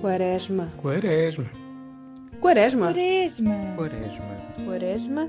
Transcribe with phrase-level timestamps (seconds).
[0.00, 0.70] Quaresma.
[0.80, 1.50] Quaresma.
[2.40, 2.92] Quaresma.
[2.92, 3.74] Quaresma.
[3.76, 4.38] Quaresma.
[4.64, 5.28] Quaresma.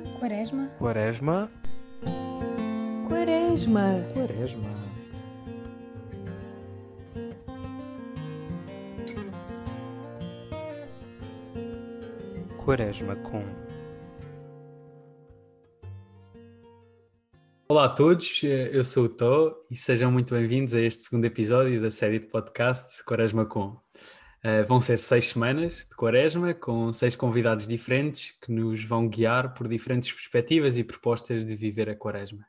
[0.78, 0.80] Quaresma.
[0.80, 1.50] Quaresma.
[3.10, 4.06] Quaresma.
[4.14, 4.70] Quaresma.
[12.64, 13.16] Quaresma.
[13.16, 13.44] Com
[17.72, 21.82] Olá a todos, eu sou o Tó e sejam muito bem-vindos a este segundo episódio
[21.82, 23.89] da série de podcast Quaresma Com.
[24.44, 29.54] Uh, vão ser seis semanas de Quaresma com seis convidados diferentes que nos vão guiar
[29.54, 32.46] por diferentes perspectivas e propostas de viver a Quaresma.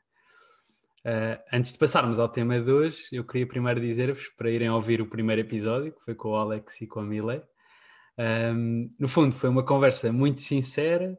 [1.05, 5.01] Uh, antes de passarmos ao tema de hoje, eu queria primeiro dizer-vos para irem ouvir
[5.01, 7.41] o primeiro episódio, que foi com o Alex e com a Miley.
[8.17, 11.17] Um, no fundo, foi uma conversa muito sincera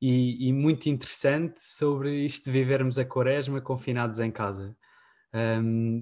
[0.00, 4.76] e, e, muito interessante sobre isto de vivermos a quaresma confinados em casa.
[5.32, 6.00] Um,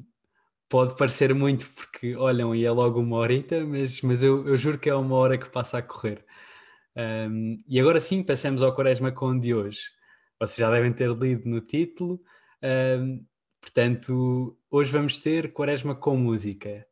[0.71, 4.79] pode parecer muito porque olham e é logo uma horita, mas, mas eu, eu juro
[4.79, 6.25] que é uma hora que passa a correr.
[6.97, 9.81] Um, e agora sim, passamos ao quaresma com de hoje.
[10.39, 12.23] Vocês já devem ter lido no título.
[12.63, 13.27] Um,
[13.61, 16.87] portanto, hoje vamos ter quaresma com música.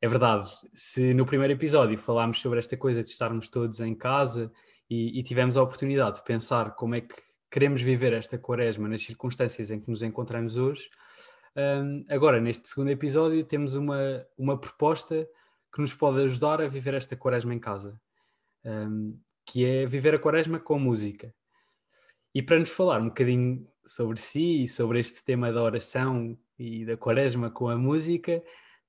[0.00, 4.52] É verdade, se no primeiro episódio falámos sobre esta coisa de estarmos todos em casa
[4.88, 7.14] e, e, tivemos a oportunidade de pensar como é que
[7.50, 10.90] queremos viver esta quaresma nas circunstâncias em que nos encontramos hoje,
[11.56, 15.28] um, agora neste segundo episódio temos uma, uma proposta
[15.72, 18.00] que nos pode ajudar a viver esta quaresma em casa,
[18.64, 19.06] um,
[19.44, 21.34] que é viver a quaresma com música.
[22.34, 26.84] E para nos falar um bocadinho sobre si e sobre este tema da oração e
[26.84, 28.42] da quaresma com a música,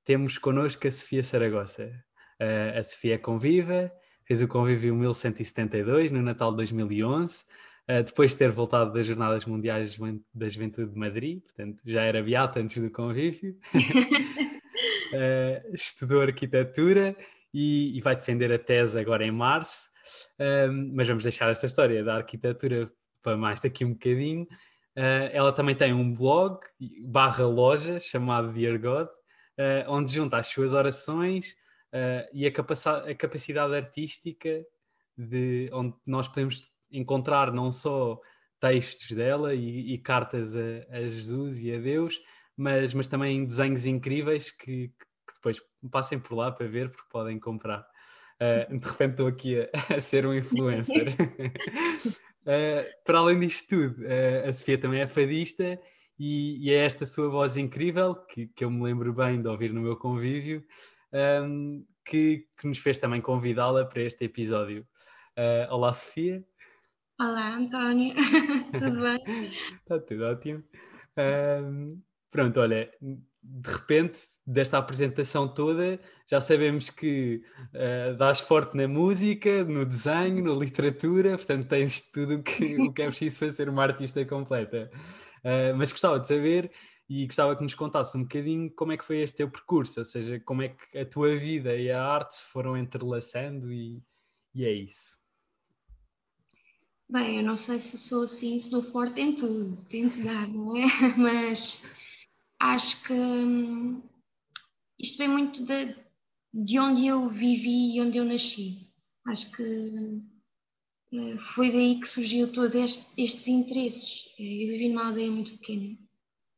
[0.05, 1.91] temos connosco a Sofia Saragossa.
[2.39, 3.91] Uh, a Sofia é conviva,
[4.25, 7.45] fez o convívio 1172 no Natal de 2011, uh,
[8.05, 9.97] depois de ter voltado das Jornadas Mundiais
[10.33, 13.57] da Juventude de Madrid, portanto já era beata antes do convívio.
[15.13, 17.15] uh, estudou arquitetura
[17.53, 19.89] e, e, vai defender a tese agora em março,
[20.93, 22.91] mas vamos deixar esta história da arquitetura
[23.21, 24.47] para mais daqui um bocadinho.
[25.31, 26.59] ela também tem um blog
[27.05, 29.07] barra loja chamado Dear God,
[29.57, 31.55] uh, onde junta as suas orações
[31.93, 34.65] uh, e a, a, capacidade artística
[35.17, 38.19] de onde nós podemos encontrar não só
[38.59, 40.59] textos dela e, e cartas a,
[40.89, 42.21] a, Jesus e a Deus,
[42.55, 45.61] mas, mas também desenhos incríveis que, que, depois
[45.91, 47.85] passem por lá para ver porque podem comprar.
[48.39, 51.09] Uh, de repente estou aqui a, a ser um influencer.
[51.09, 55.77] Uh, para além disto tudo, uh, a Sofia também é fadista
[56.17, 59.73] e, e, é esta sua voz incrível, que, que eu me lembro bem de ouvir
[59.73, 60.63] no meu convívio,
[61.43, 64.87] um, que, que, nos fez também convidá-la para este episódio.
[65.69, 66.45] Olá, Sofia.
[67.23, 68.13] Olá, António.
[68.77, 69.53] tudo bem?
[69.79, 70.61] Está tudo ótimo.
[72.29, 77.41] Pronto, olha, de repente, desta apresentação toda, já sabemos que
[77.73, 83.03] uh, dás forte na música, no desenho, na literatura, portanto tens tudo que, o que
[83.03, 84.91] é preciso para ser uma artista completa.
[85.45, 86.73] Uh, mas gostava de saber
[87.07, 90.05] e gostava que nos contasse um bocadinho como é que foi este teu percurso, ou
[90.05, 94.03] seja, como é que a tua vida e a arte se foram entrelaçando e,
[94.53, 95.22] e é isso.
[97.09, 100.75] Bem, eu não sei se sou assim, se dou forte em tudo, tento dar, não
[100.75, 100.85] é?
[101.17, 101.81] Mas
[102.59, 104.01] acho que hum,
[104.99, 105.95] isto vem muito de,
[106.53, 108.87] de onde eu vivi e onde eu nasci.
[109.27, 109.63] Acho que
[111.13, 114.33] eh, foi daí que surgiu todos este, estes interesses.
[114.39, 115.97] Eh, eu vivi numa aldeia muito pequena,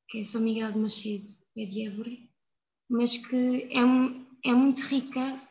[0.10, 2.18] que é São Miguel de Macedo, é de Évora,
[2.90, 5.42] mas que é, é muito rica,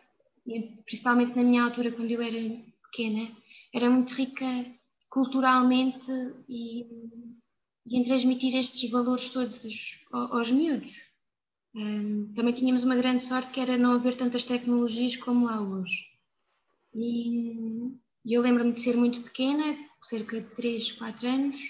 [0.87, 3.31] principalmente na minha altura, quando eu era pequena,
[3.75, 4.47] era muito rica
[5.15, 6.11] culturalmente
[6.49, 6.83] e,
[7.87, 9.65] e em transmitir estes valores todos
[10.11, 10.93] aos, aos miúdos.
[11.73, 16.05] Um, também tínhamos uma grande sorte que era não haver tantas tecnologias como há hoje.
[16.93, 17.97] E,
[18.27, 21.63] eu lembro-me de ser muito pequena, cerca de 3, 4 anos,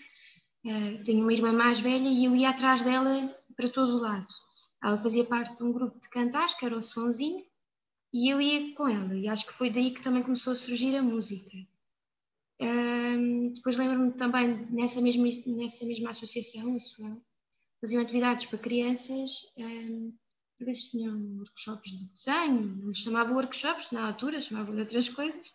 [0.65, 4.27] uh, tenho uma irmã mais velha e eu ia atrás dela para todo o lado.
[4.83, 7.45] Ela fazia parte de um grupo de cantares, que era o Sonzinho,
[8.11, 9.15] e eu ia com ela.
[9.15, 11.51] E acho que foi daí que também começou a surgir a música.
[13.55, 17.17] Depois lembro-me também, nessa mesma, nessa mesma associação, a sua,
[17.81, 20.15] faziam atividades para crianças, uh,
[20.59, 25.47] por vezes tinham workshops de desenho, não lhes chamavam workshops na altura, chamavam outras coisas,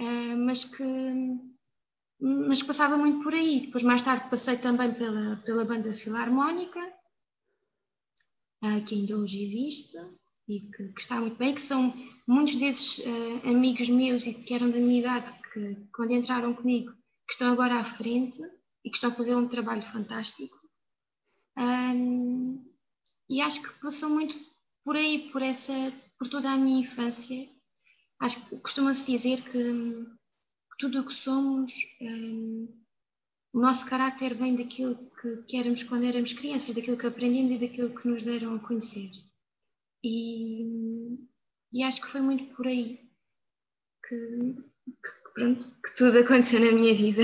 [0.00, 0.84] uh, mas, que,
[2.20, 3.60] mas passava muito por aí.
[3.66, 6.80] Depois, mais tarde, passei também pela, pela banda filarmónica,
[8.64, 9.98] uh, que ainda hoje existe
[10.48, 11.94] e que, que, está muito bem, que são
[12.26, 16.92] muitos desses uh, amigos meus e que eram da minha idade, que quando entraram comigo,
[17.26, 18.40] que estão agora à frente
[18.84, 20.58] e que estão a fazer um trabalho fantástico.
[21.56, 22.64] Um,
[23.28, 24.34] e acho que passou muito
[24.84, 25.72] por aí, por essa,
[26.18, 27.48] por toda a minha infância.
[28.20, 32.82] Acho que costuma-se dizer que, que, tudo o que somos, um,
[33.52, 37.58] o nosso caráter vem daquilo que, que éramos quando éramos crianças, daquilo que aprendemos e
[37.58, 39.10] daquilo que nos deram a conhecer.
[40.02, 41.18] E,
[41.72, 43.08] e acho que foi muito por aí
[44.08, 47.22] que, que, pronto, que tudo aconteceu na minha vida.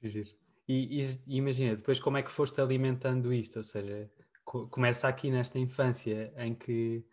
[0.00, 0.28] Que giro.
[0.68, 3.56] E, e, imagina, depois como é que foste alimentando isto?
[3.56, 4.10] Ou seja,
[4.44, 7.04] co começa aqui nesta infância em que,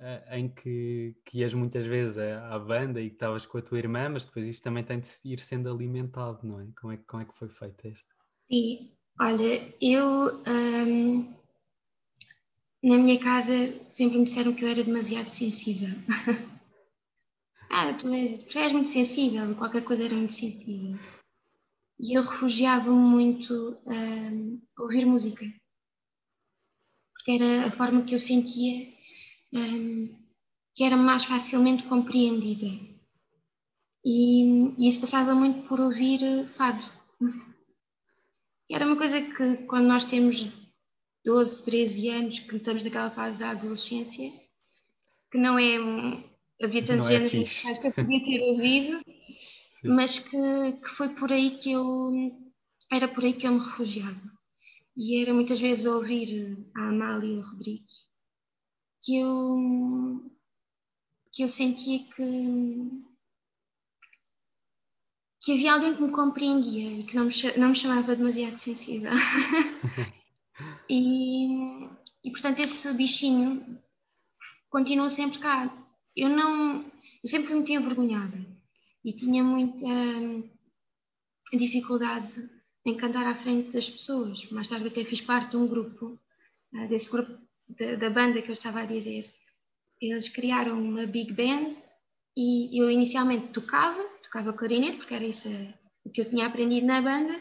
[0.00, 3.62] uh, em que, que ias muitas vezes à, à banda e que estavas com a
[3.62, 6.66] tua irmã, mas depois isto também tem de ir sendo alimentado, não é?
[6.80, 8.14] Como é, como é que foi feito isto?
[8.50, 8.90] Sim,
[9.20, 11.34] olha, eu um,
[12.82, 15.90] na minha casa sempre me disseram que eu era demasiado sensível.
[17.88, 20.98] ah, tu és, muito sensível, qualquer coisa era muito sensível
[22.02, 25.44] e eu refugiava-me muito um, a ouvir música,
[27.12, 28.88] porque era a forma que eu sentia
[29.52, 30.18] um,
[30.74, 32.66] que era mais facilmente compreendida.
[34.02, 36.82] E, e, isso passava muito por ouvir fado.
[38.68, 40.50] E era uma coisa que, quando nós temos
[41.22, 44.32] 12, 13 anos, que estamos naquela fase da adolescência,
[45.30, 46.29] que não é.
[46.62, 49.00] Havia tantos é géneros musicais que eu podia ter ouvido,
[49.84, 52.12] mas que, que foi por aí que eu
[52.92, 54.20] era por aí que eu me refugiava.
[54.96, 58.10] E era muitas vezes ouvir a Amália Rodrigues
[59.02, 60.30] que eu,
[61.32, 63.02] que eu sentia que,
[65.40, 69.10] que havia alguém que me compreendia e que não me, não me chamava demasiado sensível.
[70.88, 71.88] e,
[72.24, 73.80] e portanto esse bichinho
[74.68, 75.79] continua sempre cá.
[76.20, 76.84] Eu não,
[77.24, 78.38] eu sempre me tinha envergonhada
[79.02, 80.46] e tinha muita hum,
[81.50, 82.46] dificuldade
[82.84, 84.44] em cantar à frente das pessoas.
[84.50, 86.20] Mais tarde até fiz parte de um grupo,
[86.74, 87.32] uh, desse grupo
[87.66, 89.32] de, da banda que eu estava a dizer.
[89.98, 91.74] Eles criaram uma big band
[92.36, 95.48] e eu inicialmente tocava, tocava clarinete, porque era isso
[96.04, 97.34] o que eu tinha aprendido na banda,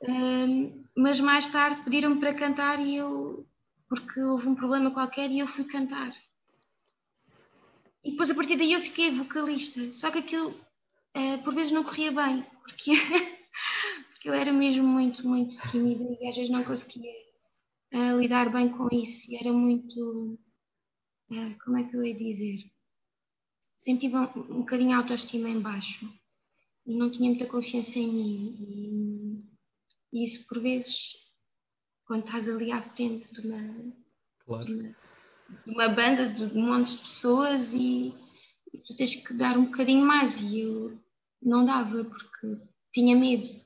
[0.00, 3.46] uh, mas mais tarde pediram-me para cantar e eu,
[3.86, 6.10] porque houve um problema qualquer e eu fui cantar.
[8.04, 9.90] E depois a partir daí eu fiquei vocalista.
[9.90, 12.92] Só que aquilo uh, por vezes não corria bem, porque,
[14.10, 17.12] porque eu era mesmo muito, muito tímida e às vezes não conseguia
[17.94, 19.30] uh, lidar bem com isso.
[19.30, 20.38] E era muito.
[21.30, 22.58] Uh, como é que eu ia dizer?
[23.76, 26.08] Sempre tive um, um bocadinho de autoestima em baixo
[26.86, 28.56] e não tinha muita confiança em mim.
[30.12, 31.14] E, e isso por vezes,
[32.04, 33.92] quando estás ali à frente de uma.
[34.44, 34.66] Claro.
[34.66, 35.11] De uma
[35.66, 38.14] uma banda de um monte de pessoas e,
[38.72, 40.98] e, tu tens que dar um bocadinho mais e eu
[41.42, 42.58] não dava porque
[42.92, 43.62] tinha medo.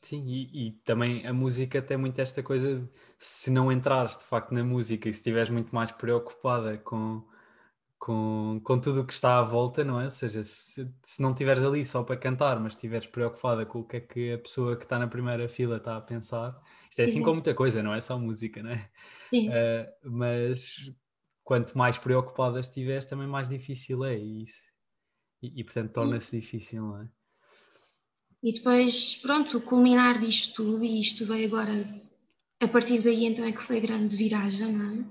[0.00, 2.88] Sim, e, e, também a música tem muito esta coisa de
[3.18, 7.22] se não entrares de facto na música e se estiveres muito mais preocupada com,
[7.98, 10.04] com, com tudo o que está à volta, não é?
[10.04, 13.84] Ou seja, se, se não estiveres ali só para cantar, mas estiveres preocupada com o
[13.84, 16.58] que é que a pessoa que está na primeira fila está a pensar,
[16.88, 18.88] isto é assim com muita coisa, não é só música, não é?
[19.28, 19.50] Sim.
[19.50, 20.90] Uh, mas
[21.50, 24.70] quanto mais preocupada estiveres, também mais difícil é isso.
[25.42, 27.08] E, e portanto torna-se difícil, não é?
[28.40, 31.72] E depois, pronto, o culminar disto tudo, e isto veio agora,
[32.60, 35.04] a partir daí então é que foi grande viragem, não é?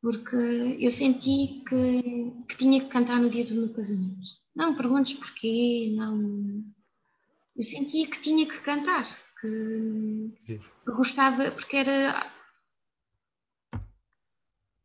[0.00, 0.36] Porque
[0.80, 4.30] eu senti que, que tinha que cantar no dia do meu casamento.
[4.56, 6.64] Não perguntes porquê, não.
[7.54, 9.04] Eu sentia que tinha que cantar,
[9.38, 12.26] que, que gostava, porque era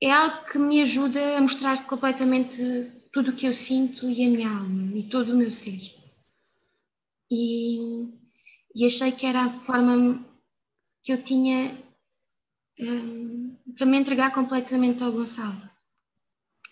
[0.02, 4.30] é algo que me ajuda a mostrar completamente tudo o que eu sinto e a
[4.30, 5.80] minha alma e todo o meu ser.
[7.32, 8.08] E,
[8.76, 10.24] e achei que era a forma
[11.04, 11.76] que eu tinha
[12.80, 15.68] um, para me entregar completamente ao Gonçalo.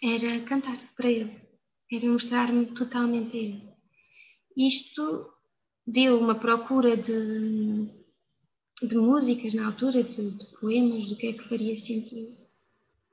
[0.03, 1.41] Era cantar para ele,
[1.91, 3.69] era mostrar-me totalmente a ele.
[4.55, 5.33] Isto
[5.85, 7.89] deu uma procura de,
[8.83, 12.44] de músicas na altura, de, de poemas, do que é que faria sentido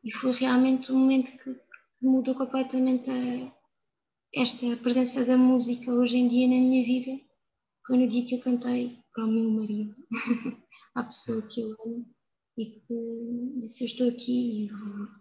[0.05, 1.57] e foi realmente um momento que,
[2.01, 3.53] mudou completamente a,
[4.35, 7.23] esta presença da música hoje em dia na minha vida.
[7.87, 9.95] Foi no dia que eu cantei para o meu marido,
[10.95, 12.07] à pessoa que eu amo,
[12.59, 14.71] e que disse: Eu estou aqui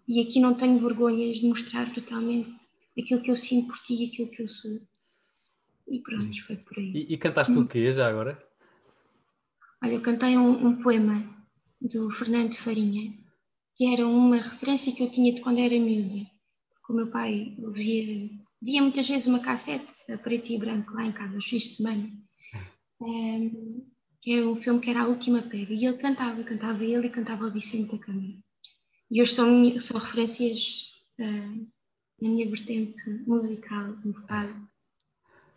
[0.08, 3.94] e, e aqui não tenho vergonhas de mostrar totalmente aquilo que eu sinto por ti
[3.94, 4.80] e aquilo que eu sou.
[5.88, 6.92] E pronto, foi por aí.
[6.92, 8.42] E, e cantaste o quê já agora?
[9.82, 11.28] Olha, eu cantei um, um poema
[11.80, 13.12] do Fernando Farinha,
[13.82, 16.24] que era uma referência que eu tinha de quando era miúda.
[16.70, 18.30] Porque o meu pai via,
[18.62, 21.68] via muitas vezes uma cassete a preto e branco lá em casa, aos fins de
[21.70, 22.08] semana.
[23.00, 23.84] Um,
[24.20, 27.10] que é um filme que era A Última Pega, e ele cantava, cantava ele e
[27.10, 28.34] cantava o Vicente da Câmara.
[29.10, 31.68] E hoje são, são referências uh,
[32.20, 34.68] na minha vertente musical, no fado.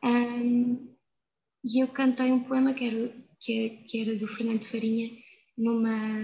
[0.03, 0.95] Um,
[1.63, 5.11] e eu cantei um poema que era, que, é, que era do Fernando Farinha,
[5.57, 6.23] numa,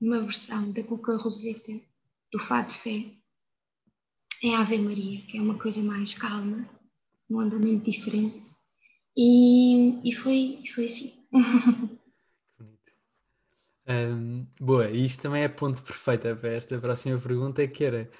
[0.00, 1.72] numa versão da Cuca Roseta,
[2.32, 3.06] do Fado Fé,
[4.42, 6.68] em Ave Maria, que é uma coisa mais calma,
[7.28, 8.50] um andamento diferente.
[9.16, 11.12] E, e foi, foi assim.
[13.88, 18.10] um, boa, e isto também é ponto perfeito para esta próxima pergunta, que era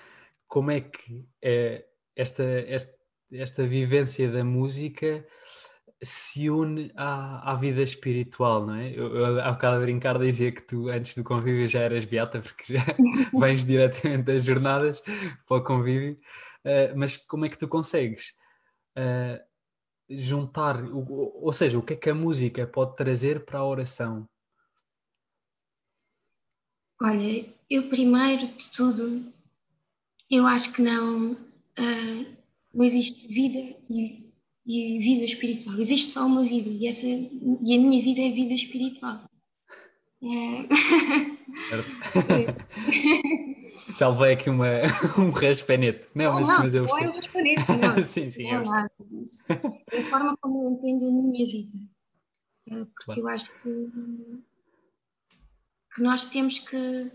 [0.49, 1.87] como é que é
[2.17, 2.99] esta, esta,
[3.31, 5.25] esta vivência da música
[6.03, 8.91] se une à, à vida espiritual, não é?
[8.91, 12.41] Eu, eu há bocado a brincar dizia que tu antes do convívio já eras beata
[12.41, 12.85] porque já
[13.39, 15.01] vens diretamente das jornadas
[15.47, 16.19] para o convívio,
[16.65, 18.35] uh, mas como é que tu consegues
[18.97, 19.43] uh,
[20.09, 24.29] juntar, o, ou seja, o que é que a música pode trazer para a oração?
[27.03, 29.33] Olha, eu primeiro de tudo,
[30.31, 32.37] eu acho que não, uh,
[32.73, 34.28] não existe vida e
[34.69, 35.81] e vida espiritual.
[35.81, 39.25] Existe só uma vida e, essa, e a minha vida é vida espiritual.
[40.23, 40.69] É...
[43.97, 44.67] Já levei aqui uma,
[45.19, 46.07] um raspanete.
[46.15, 48.03] Não, mas, não, mas eu não é um raspanete, não.
[48.05, 48.53] sim, sim.
[48.53, 48.63] Não,
[49.11, 49.45] disso.
[49.91, 51.73] É a forma como eu entendo a minha vida.
[52.71, 53.21] É, porque claro.
[53.23, 53.91] eu acho que,
[55.95, 57.11] que nós temos que,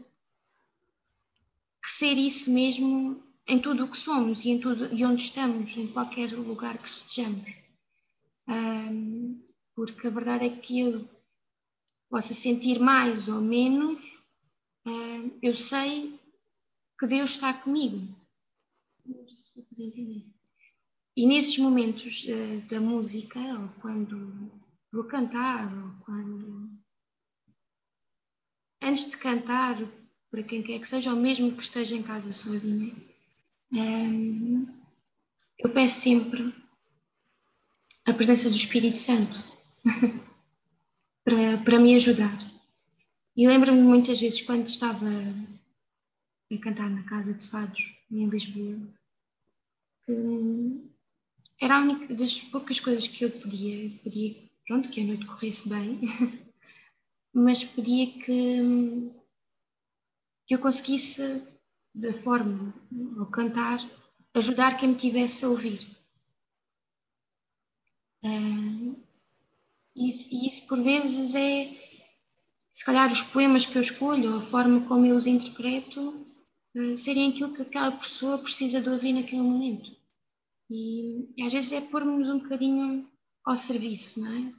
[1.83, 5.75] que ser isso mesmo em tudo o que somos e em tudo e onde estamos,
[5.75, 7.53] em qualquer lugar que estejamos.
[8.47, 9.43] Um,
[9.75, 11.09] porque a verdade é que eu
[12.09, 14.01] possa sentir mais ou menos,
[14.85, 16.19] um, eu sei
[16.99, 18.15] que Deus está comigo.
[21.15, 24.51] E nesses momentos uh, da música, ou quando
[24.91, 26.71] vou cantar, ou quando.
[28.81, 29.77] Antes de cantar,
[30.29, 32.93] para quem quer que seja, ou mesmo que esteja em casa sozinha,
[35.59, 36.53] eu peço sempre
[38.05, 39.33] a presença do Espírito Santo
[41.23, 42.37] para, para me ajudar.
[43.35, 45.07] E lembro-me muitas vezes quando estava
[46.51, 48.77] a cantar na Casa de Fados, em Lisboa,
[50.05, 50.91] que
[51.59, 54.35] era a única das poucas coisas que eu podia, podia
[54.67, 55.99] pronto, que a noite corresse bem,
[57.33, 59.11] mas podia que,
[60.45, 61.41] que eu conseguisse
[61.93, 62.73] da forma,
[63.19, 63.79] ao cantar,
[64.33, 65.79] ajudar quem me tivesse a ouvir.
[68.23, 68.95] Uh,
[69.95, 71.67] e, e, isso por vezes é,
[72.71, 76.25] se calhar, os poemas que eu escolho, a forma como eu os interpreto,
[76.75, 79.95] uh, serem aquilo que aquela pessoa precisa de ouvir naquele momento.
[80.69, 83.07] E, e às vezes é pôr-nos um bocadinho
[83.45, 84.53] ao serviço, não é?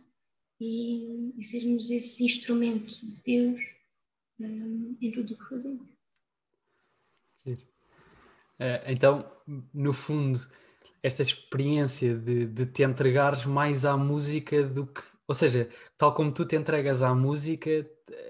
[0.60, 3.60] E, e sermos esse instrumento de Deus
[4.40, 5.93] uh, em tudo o que fazemos.
[8.60, 9.30] Uh, então,
[9.72, 10.38] no fundo,
[11.02, 15.02] esta experiência de, de te entregares mais à música do que.
[15.26, 17.86] Ou seja, tal como tu te entregas à música, é,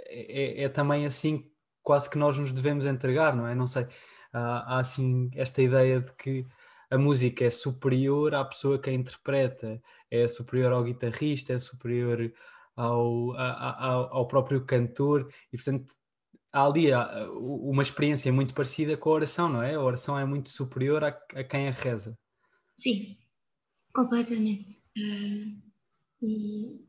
[0.09, 1.51] é, é também assim
[1.83, 3.55] quase que nós nos devemos entregar, não é?
[3.55, 3.87] Não sei.
[4.33, 6.47] Há, há assim esta ideia de que
[6.91, 12.33] a música é superior à pessoa que a interpreta, é superior ao guitarrista, é superior
[12.77, 15.93] ao, ao, ao próprio cantor, e portanto
[16.55, 16.87] há ali
[17.37, 19.75] uma experiência muito parecida com a oração, não é?
[19.75, 22.17] A oração é muito superior a, a quem a reza.
[22.77, 23.19] Sim,
[23.93, 24.81] completamente.
[24.97, 25.59] Uh,
[26.23, 26.81] e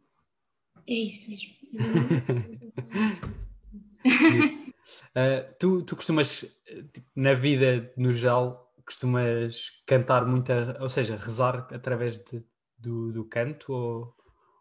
[0.88, 1.56] é isso mesmo.
[4.06, 6.46] uh, tu, tu costumas,
[6.94, 12.46] tipo, na vida no geral, costumas cantar muita, ou seja, rezar através de,
[12.78, 14.16] do, do canto ou,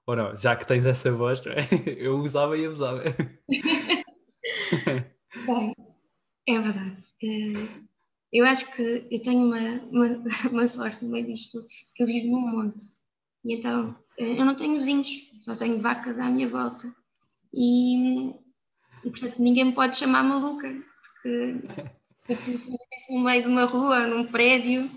[0.07, 0.35] ou não?
[0.35, 1.59] Já que tens essa voz, é?
[2.03, 3.03] eu usava e abusava.
[5.47, 5.75] Bem,
[6.47, 7.05] é verdade.
[7.23, 7.85] Eh,
[8.33, 9.59] eu acho que eu tenho uma,
[9.91, 11.65] uma, uma sorte no meio disto
[11.95, 12.93] que eu vivo num monte.
[13.45, 15.09] E então eh, eu não tenho vizinhos,
[15.41, 16.93] só tenho vacas à minha volta.
[17.53, 18.31] E,
[19.05, 20.69] e portanto ninguém me pode chamar maluca,
[21.03, 21.69] porque
[22.29, 24.91] eu estivesse no meio de uma rua, num prédio,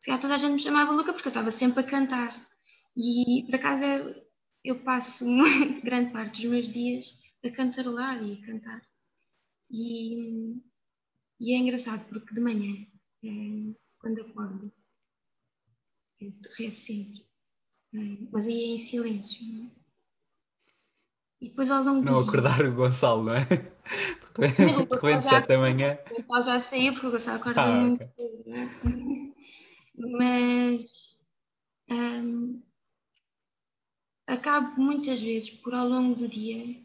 [0.00, 2.34] se calhar toda a gente me chamava maluca porque eu estava sempre a cantar.
[2.96, 4.14] E por acaso eu,
[4.64, 5.26] eu passo
[5.84, 8.89] grande parte dos meus dias a cantarolar e a cantar.
[9.70, 10.60] E,
[11.38, 12.86] e é engraçado porque de manhã,
[13.24, 14.72] é, quando acordo,
[16.20, 17.26] eu rezo sempre,
[17.94, 17.98] é,
[18.32, 19.46] mas aí é em silêncio.
[19.46, 19.70] Não é?
[21.40, 23.44] E depois ao longo Não acordar o Gonçalo, não é?
[23.44, 25.98] De repente, sete da manhã.
[26.10, 28.44] O Gonçalo já saiu porque o Gonçalo acorda ah, muito okay.
[28.46, 29.30] não é?
[29.96, 31.16] Mas
[31.90, 32.62] um,
[34.26, 36.82] acabo muitas vezes por ao longo do dia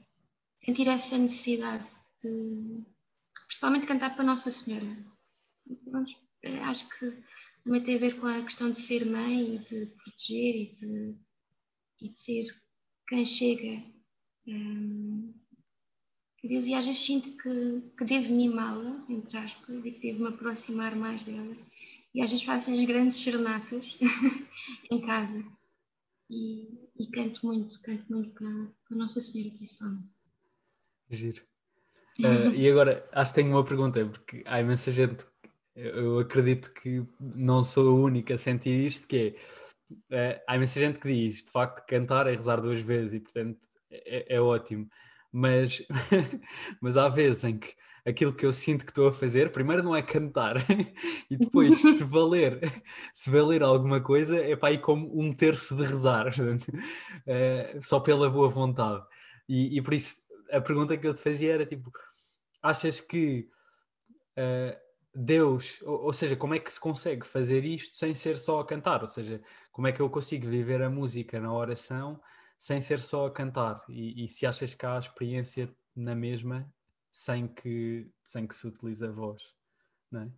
[0.57, 2.83] sentir essa necessidade de
[3.47, 4.97] principalmente cantar para Nossa Senhora.
[6.43, 7.23] Eh, acho que
[7.63, 11.15] também tem a ver com a questão de ser mãe e de proteger e de,
[12.01, 12.45] e de ser
[13.07, 13.83] quem chega
[14.47, 15.33] um,
[16.47, 20.29] Deus, e às vezes sinto que, que devo mimá-la, entre aspas, e que devo me
[20.29, 21.57] aproximar mais dela.
[22.13, 23.85] E às vezes faço as grandes serenatas
[24.91, 25.43] em casa.
[26.29, 26.67] E,
[26.99, 30.09] e, canto muito, canto muito para, para Nossa Senhora, principalmente.
[31.09, 31.54] Giro.
[32.19, 35.25] Uh, e agora, acho que tenho uma pergunta, porque há imensa gente,
[35.75, 39.35] eu acredito que não sou a única a sentir isto, que
[40.09, 43.19] é, uh, há imensa gente que diz, de facto, cantar é rezar duas vezes e,
[43.19, 43.59] portanto,
[43.91, 44.89] é, é ótimo
[45.35, 45.85] mas,
[46.79, 47.73] mas há vezes em que
[48.05, 50.55] aquilo que eu sinto que estou a fazer, primeiro não é cantar,
[51.29, 52.61] e depois, se valer,
[53.13, 56.29] se valer alguma coisa, é para ir como um terço de rezar,
[57.27, 59.03] é, só pela boa vontade.
[59.49, 60.19] E, e, por isso
[60.57, 61.91] a pergunta que eu te fazia era tipo:
[62.61, 63.49] achas que
[64.37, 64.77] uh,
[65.13, 68.65] Deus, ou, ou, seja, como é que se consegue fazer isto sem ser só a
[68.65, 69.01] cantar?
[69.01, 72.19] Ou seja, como é que eu consigo viver a música na oração?
[72.57, 76.67] sem ser só a cantar e, e, se achas que há experiência na mesma
[77.11, 79.53] sem que, sem que se utilize a voz,
[80.11, 80.29] não é?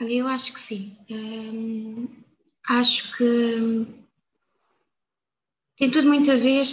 [0.00, 0.96] Eu acho que sim.
[1.10, 2.08] Hum,
[2.68, 3.86] acho que
[5.76, 6.66] tem tudo muito a ver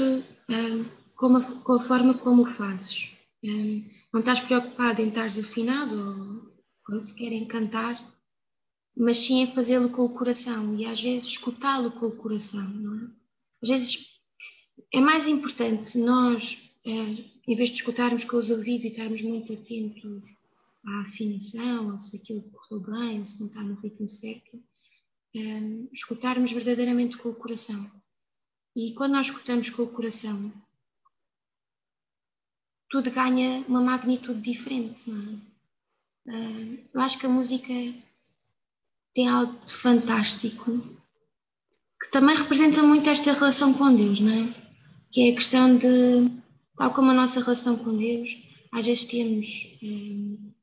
[0.50, 3.12] hum, com, a, com, a, forma como o fazes.
[3.44, 5.96] Hum, não estás preocupado em estar afinado
[6.88, 8.00] ou, ou sequer em cantar,
[8.96, 13.06] mas sim em fazê-lo com o coração e às vezes escutá-lo com o coração, não
[13.06, 13.10] é?
[13.64, 14.16] Às vezes
[14.94, 16.92] é mais importante nós, é,
[17.48, 20.28] em vez de escutarmos com os ouvidos e estarmos muito atentos
[20.86, 24.62] à afinação, ou se aquilo correu bem, ou se não está no ritmo certo,
[25.36, 25.40] é,
[25.92, 27.90] escutarmos verdadeiramente com o coração.
[28.76, 30.52] E quando nós escutamos com o coração,
[32.96, 36.34] tudo ganha uma magnitude diferente, não é?
[36.34, 37.74] Uh, eu acho que a música
[39.14, 40.72] tem algo de fantástico
[42.02, 44.56] que também representa muito esta relação com Deus, não é?
[45.12, 46.32] Que é a questão de,
[46.78, 48.30] tal como a nossa relação com Deus,
[48.72, 50.54] às vezes temos hum,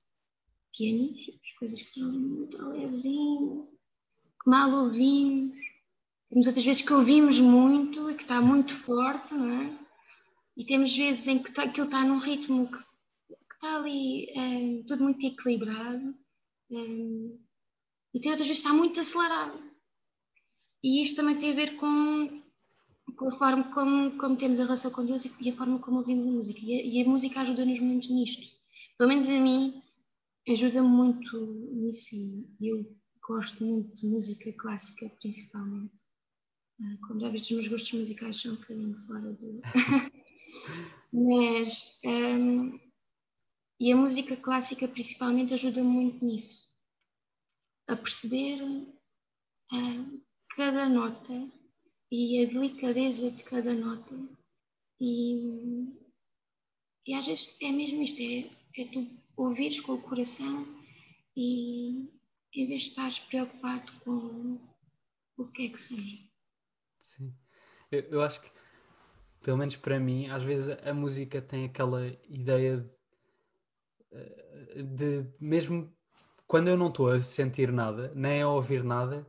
[0.74, 3.68] pianíssimos, coisas que estão muito levezinho,
[4.42, 5.54] que mal ouvimos,
[6.30, 9.81] temos outras vezes que ouvimos muito e que está muito forte, não é?
[10.62, 14.84] E temos vezes em que tá, aquilo está num ritmo que, que está ali hum,
[14.86, 16.14] tudo muito equilibrado,
[16.70, 17.36] hum,
[18.14, 19.60] e tem outras vezes que está muito acelerado.
[20.80, 22.40] E isto também tem a ver com,
[23.16, 26.26] com a forma como, como temos a relação com Deus e, a forma como ouvimos
[26.26, 26.60] a música.
[26.62, 28.48] E a, e a música ajuda-nos muito nisto.
[28.96, 29.82] Pelo menos a mim,
[30.48, 32.14] ajuda-me muito nisso.
[32.60, 32.86] E eu
[33.26, 35.92] gosto muito de música clássica, principalmente.
[36.80, 39.60] Ah, como já viste, os meus gostos musicais são um bocadinho fora do.
[41.12, 41.98] Mas.
[42.04, 42.80] Um,
[43.80, 46.68] e a música clássica, principalmente, ajuda-me muito nisso.
[47.88, 48.62] A perceber.
[49.72, 50.22] Uh,
[50.56, 51.50] cada nota
[52.10, 54.14] e a delicadeza de cada nota.
[55.00, 55.88] E,
[57.06, 60.66] e às vezes é mesmo isto, é, é tu ouvires com o coração
[61.36, 62.08] e
[62.54, 64.60] em vez de estares preocupado com
[65.38, 66.18] o que é que seja.
[67.00, 67.34] Sim,
[67.90, 68.50] eu, eu acho que,
[69.42, 72.96] pelo menos para mim, às vezes a música tem aquela ideia de,
[74.12, 75.92] eh, de mesmo
[76.46, 79.26] quando eu não estou a sentir nada, nem a ouvir nada,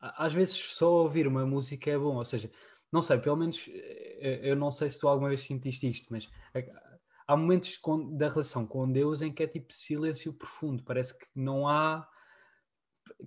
[0.00, 2.50] às vezes só ouvir uma música é bom, ou seja,
[2.90, 6.08] não sei, pelo menos eh, eh, eu não sei se tu alguma vez sentiste isto,
[6.10, 6.28] mas
[7.26, 11.26] há momentos com, da relação com Deus em que é tipo silêncio profundo, parece que
[11.34, 12.08] não há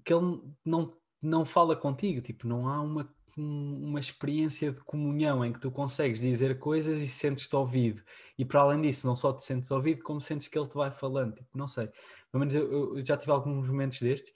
[0.03, 5.51] que ele não, não fala contigo, tipo, não há uma, uma experiência de comunhão em
[5.51, 8.03] que tu consegues dizer coisas e sentes-te ouvido,
[8.37, 10.91] e para além disso, não só te sentes ouvido, como sentes que ele te vai
[10.91, 11.87] falando, tipo, não sei,
[12.31, 14.33] pelo menos eu, eu já tive alguns momentos destes,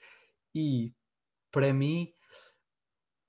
[0.53, 0.93] e
[1.51, 2.11] para mim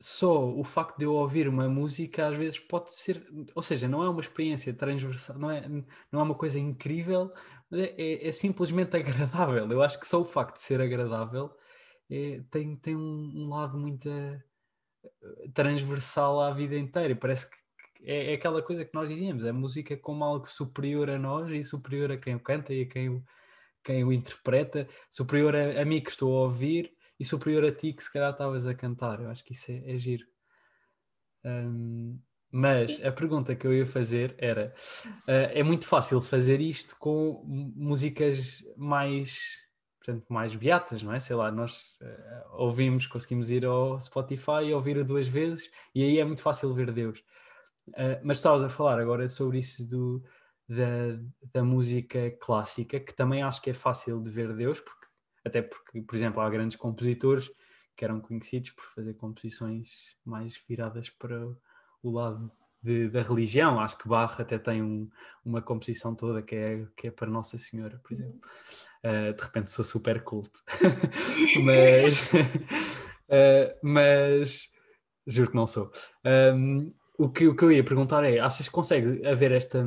[0.00, 4.02] só o facto de eu ouvir uma música às vezes pode ser, ou seja, não
[4.02, 7.30] é uma experiência transversal, não é, não é uma coisa incrível,
[7.70, 9.70] é, é, é simplesmente agradável.
[9.70, 11.54] Eu acho que só o facto de ser agradável
[12.10, 14.42] é, tem, tem um, um, lado muito eh,
[15.54, 17.14] transversal à vida inteira.
[17.14, 17.56] Parece que
[18.02, 21.62] é, é, aquela coisa que nós dizíamos, a música como algo superior a nós e
[21.62, 23.24] superior a quem o canta e a quem o,
[23.84, 27.92] quem o interpreta, superior a, a mim que estou a ouvir e superior a ti
[27.92, 29.20] que se calhar estavas a cantar.
[29.20, 30.26] Eu acho que isso é, é giro.
[31.44, 32.18] Um,
[32.52, 34.74] mas a pergunta que eu ia fazer era:
[35.28, 39.38] uh, é muito fácil fazer isto com músicas mais,
[40.10, 41.20] portanto, mais beatas, não é?
[41.20, 46.18] Sei lá, nós uh, ouvimos, conseguimos ir ao Spotify e ouvir duas vezes e aí
[46.18, 47.20] é muito fácil ver Deus.
[47.88, 50.22] Uh, mas estavas a falar agora sobre isso do,
[50.68, 51.18] da,
[51.52, 55.06] da música clássica, que também acho que é fácil de ver Deus, porque,
[55.44, 57.50] até porque, por exemplo, há grandes compositores
[57.96, 61.46] que eram conhecidos por fazer composições mais viradas para
[62.02, 62.50] o lado
[62.82, 63.78] de, da religião.
[63.78, 65.08] Acho que Bach até tem um,
[65.44, 68.40] uma composição toda que é, que é para Nossa Senhora, por exemplo.
[69.04, 70.60] Uh, de repente sou super culto.
[71.64, 74.68] mas, uh, mas
[75.26, 75.90] juro que não sou.
[76.54, 79.84] Um, o, que, o que eu ia perguntar é: achas que consegue haver esta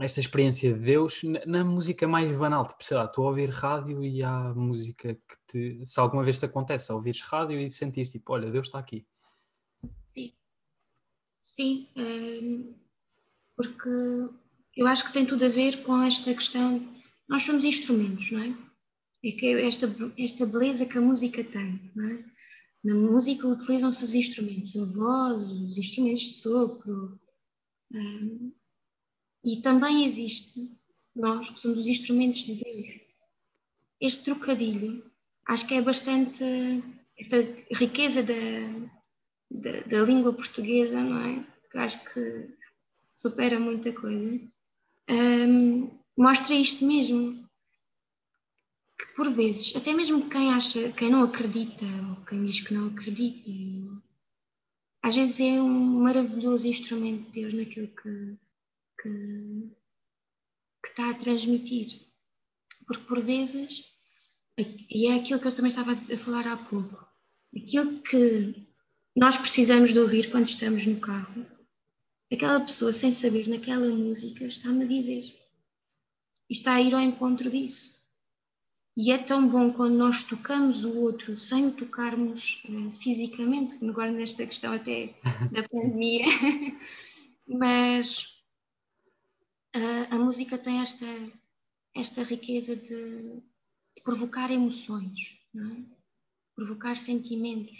[0.00, 4.04] esta experiência de Deus na, música mais banal, tipo, sei lá, tu a ouvir rádio
[4.04, 8.32] e há música que te, se alguma vez te acontece, ouvires rádio e sentires tipo,
[8.32, 9.04] olha, Deus está aqui.
[10.14, 10.32] Sim,
[11.40, 12.76] sim,
[13.56, 13.88] porque
[14.76, 16.80] eu acho que tem tudo a ver com esta questão,
[17.28, 18.54] nós somos instrumentos, não é?
[19.24, 22.24] É que esta, esta beleza que a música tem, não é?
[22.84, 27.20] Na música utilizam-se os instrumentos, a voz, os instrumentos de sopro,
[27.92, 28.52] hum,
[29.44, 30.70] e também existe
[31.14, 33.00] nós, que somos os instrumentos de Deus.
[34.00, 35.04] Este trocadilho,
[35.46, 36.44] acho que é bastante.
[37.18, 37.36] Esta
[37.72, 38.34] riqueza da,
[39.50, 41.46] da, da língua portuguesa, não é?
[41.70, 42.56] Que acho que
[43.14, 44.40] supera muita coisa.
[45.10, 47.48] Um, mostra isto mesmo.
[48.98, 52.88] Que por vezes, até mesmo quem acha, quem não acredita, ou quem diz que não
[52.88, 53.48] acredita,
[55.00, 58.36] às vezes é um maravilhoso instrumento de Deus naquilo que,
[59.00, 59.70] que,
[60.82, 62.00] que está a transmitir.
[62.84, 63.84] Porque por vezes,
[64.90, 67.06] e é aquilo que eu também estava a falar há pouco,
[67.56, 68.66] aquilo que
[69.14, 71.46] nós precisamos de ouvir quando estamos no carro,
[72.32, 75.47] aquela pessoa sem saber naquela música está-me a dizer
[76.48, 77.98] e está a ir ao encontro disso.
[78.96, 84.10] E é tão bom quando nós tocamos o outro sem o tocarmos uh, fisicamente, agora
[84.10, 85.14] nesta questão até
[85.52, 86.26] da pandemia,
[87.46, 88.26] mas
[89.72, 91.06] a, a música tem esta,
[91.94, 93.40] esta riqueza de,
[93.96, 95.82] de provocar emoções, é?
[96.56, 97.78] provocar sentimentos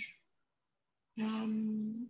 [1.19, 2.09] um,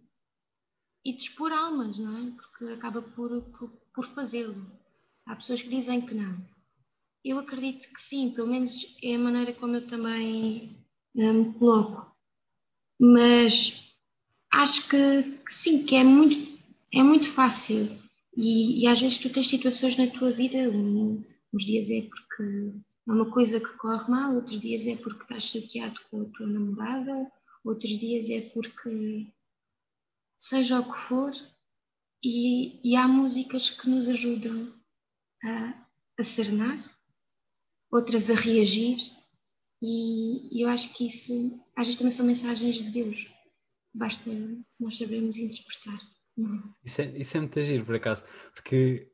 [1.02, 2.30] e dispor almas, não é?
[2.32, 4.70] Porque acaba por, por, por fazê-lo.
[5.28, 6.42] Há pessoas que dizem que não.
[7.22, 10.74] Eu acredito que sim, pelo menos é a maneira como eu também
[11.14, 12.16] me um, coloco.
[12.98, 13.94] Mas
[14.50, 16.58] acho que, que, sim, que é muito,
[16.94, 17.90] é muito fácil
[18.34, 22.72] e, e, às vezes tu tens situações na tua vida, um, uns dias é porque
[23.06, 26.46] é uma coisa que corre mal, outros dias é porque estás chateado com a tua
[26.46, 27.30] namorada,
[27.62, 29.30] outros dias é porque
[30.38, 31.32] seja o que for,
[32.24, 34.77] e, e há músicas que nos ajudam
[35.44, 35.86] a,
[36.18, 36.78] a serenar,
[37.90, 38.98] outras a reagir,
[39.80, 43.26] e, eu acho que isso às vezes também são mensagens de Deus,
[43.94, 44.30] basta
[44.78, 46.00] nós sabermos interpretar.
[46.84, 48.24] Isso é, isso é muito giro, por acaso,
[48.54, 49.10] porque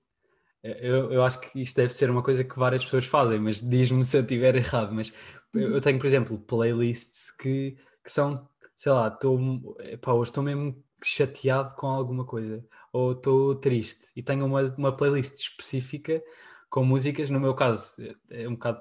[0.63, 3.61] eh, eu, eu acho que isto deve ser uma coisa que várias pessoas fazem, mas
[3.61, 4.95] diz-me se eu estiver errado.
[4.95, 5.13] Mas
[5.55, 11.75] eu tenho, por exemplo, playlists que, que são, sei lá, estou, hoje estou mesmo chateado
[11.77, 16.23] com alguma coisa, ou estou triste, e tenho uma, uma playlist específica
[16.71, 17.97] com músicas, no meu caso,
[18.31, 18.81] é um bocado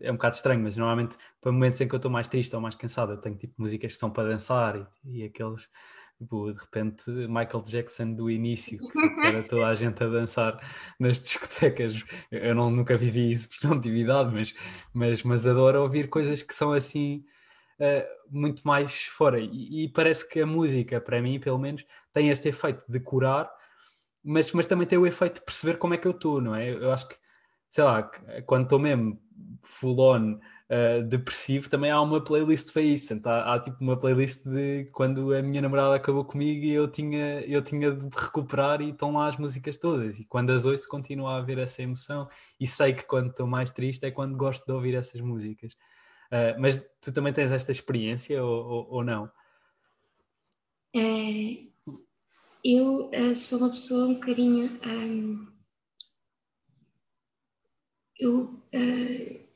[0.00, 2.62] é um bocado estranho, mas normalmente para momentos em que eu estou mais triste ou
[2.62, 5.68] mais cansado, eu tenho tipo músicas que são para dançar e, e aqueles
[6.18, 10.58] Tipo, de repente, Michael Jackson do início, que era toda a gente a dançar
[10.98, 12.04] nas discotecas.
[12.28, 14.52] Eu não, nunca vivi isso porque não tive idade, mas,
[14.92, 17.24] mas, mas adoro ouvir coisas que são assim
[17.80, 19.40] uh, muito mais fora.
[19.40, 23.50] E, e, parece que a música, para mim, pelo menos, tem este efeito de curar,
[24.22, 26.70] mas, mas também tem o efeito de perceber como é que eu estou, não é?
[26.70, 27.16] Eu acho que,
[27.70, 28.10] sei lá,
[28.46, 29.20] quando estou mesmo
[29.62, 30.38] full on
[30.68, 33.18] uh, depressivo, também há uma playlist para isso.
[33.24, 37.40] Há, há, tipo uma playlist de quando a minha namorada acabou comigo e eu tinha,
[37.42, 40.18] eu tinha de recuperar e estão lá as músicas todas.
[40.18, 42.28] E quando as ouço, continua a haver essa emoção.
[42.60, 45.74] E sei que quando estou mais triste é quando gosto de ouvir essas músicas.
[46.30, 49.30] Uh, mas tu também tens esta experiência ou, ou, ou não?
[50.94, 51.64] É,
[52.64, 54.78] eu uh, sou uma pessoa um bocadinho.
[54.84, 55.48] Um,
[58.18, 59.48] eu uh,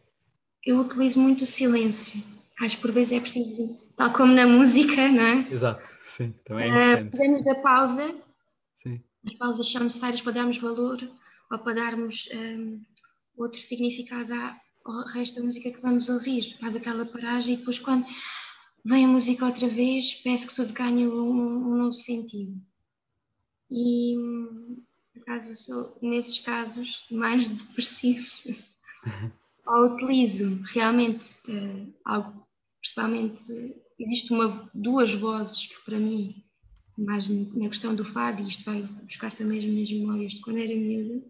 [0.64, 2.22] eu utilizo muito o silêncio.
[2.61, 5.48] Acho que por vezes é preciso, tal como na música, não é?
[5.50, 7.11] Exato, sim, também é importante.
[7.11, 8.14] Podemos dar pausa.
[8.76, 9.02] Sim.
[9.26, 11.00] As pausas são necessárias para darmos valor
[11.50, 12.80] ou para darmos um,
[13.37, 14.32] outro significado
[14.85, 16.57] ao resto da música que vamos ouvir.
[16.59, 18.07] Faz aquela paragem e depois quando
[18.85, 22.61] vem a música outra vez, parece que tudo ganha um, um novo sentido.
[23.71, 24.14] E,
[25.12, 28.27] por acaso, sou, nesses casos, mais depressivo.
[29.66, 32.47] ou utilizo realmente uh, algo,
[32.81, 36.45] principalmente, existe uma, duas vozes que para mim,
[36.99, 40.59] mais na questão do fado, e isto vai buscar também as minhas memórias de quando
[40.59, 41.25] era miúda,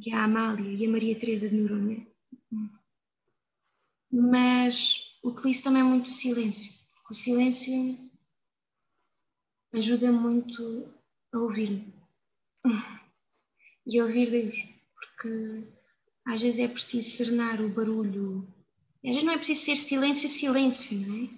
[0.00, 2.06] que é a Amália e a Maria Teresa de Noronha.
[4.10, 6.72] Mas utilizo também muito o silêncio.
[7.10, 7.98] O silêncio
[9.74, 10.88] ajuda muito
[11.32, 11.92] a ouvir-me
[13.86, 14.54] e a ouvir Deus,
[14.94, 15.64] porque
[16.26, 18.46] às vezes é preciso serenar o barulho.
[19.04, 21.28] Às vezes não é preciso ser silêncio, silêncio, não é?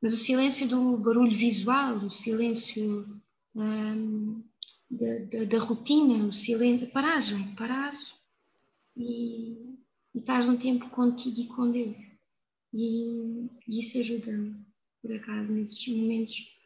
[0.00, 3.20] Mas o silêncio do barulho visual, o silêncio
[3.54, 4.37] hum,
[4.90, 7.94] da, da, da, rotina, o silêncio, a paragem, parar
[8.96, 9.76] e,
[10.14, 11.96] e estar um tempo contigo e com Deus.
[12.72, 14.32] E, e isso ajuda,
[15.00, 16.58] por acaso, nesses momentos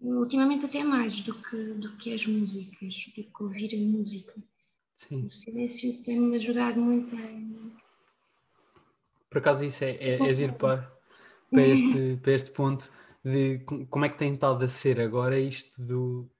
[0.00, 4.34] ultimamente até mais do que, do que as músicas, do que ouvir a música.
[4.96, 5.26] Sim.
[5.26, 7.74] O silêncio tem-me ajudado muito a.
[9.28, 10.92] Por acaso isso é, é, é giro para,
[11.50, 12.90] para, este, para este ponto
[13.24, 13.58] de
[13.90, 16.30] como é que tem estado a ser agora isto do,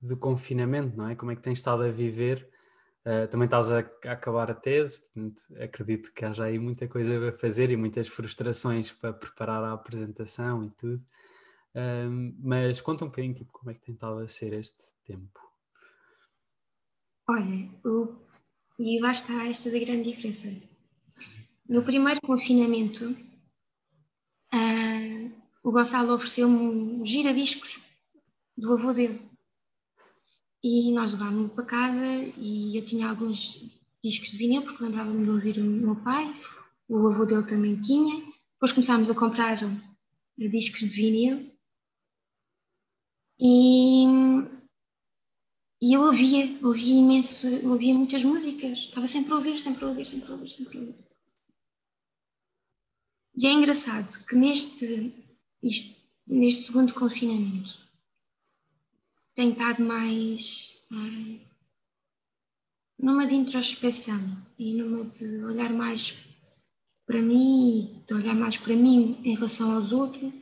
[0.00, 1.16] do confinamento, não é?
[1.16, 2.48] Como é que tem estado a viver?
[3.06, 7.28] Uh, também estás a, a, acabar a tese, portanto, acredito que haja aí muita coisa
[7.28, 11.04] a fazer e muitas frustrações para preparar a apresentação e tudo.
[11.76, 15.38] Um, mas conta um bocadinho tipo, como é que tem estado a ser este tempo.
[17.28, 18.16] Olha, o...
[18.78, 20.48] e lá está esta da grande diferença.
[21.68, 23.10] No primeiro confinamento,
[24.54, 25.32] uh,
[25.62, 27.78] o Gonçalo ofereceu-me um giradiscos
[28.56, 29.20] do avô dele.
[30.68, 32.04] E nós levámos-lo para casa
[32.36, 33.64] e eu tinha alguns
[34.02, 36.24] discos de vinil, porque lembrava-me de ouvir o meu pai,
[36.88, 38.16] o avô dele também tinha.
[38.54, 39.56] Depois começámos a comprar
[40.36, 41.56] discos de vinil
[43.38, 44.06] e,
[45.80, 50.04] e eu ouvia, ouvia imenso, ouvia muitas músicas, estava sempre a ouvir, sempre a ouvir,
[50.04, 50.96] sempre a ouvir, sempre a ouvir.
[53.36, 55.14] E é engraçado que neste,
[55.62, 57.85] isto, neste segundo confinamento
[59.36, 61.38] tenho estado mais hum,
[62.98, 64.18] numa de introspeção
[64.58, 66.14] e numa de olhar mais
[67.06, 70.32] para mim, de olhar mais para mim em relação aos outros.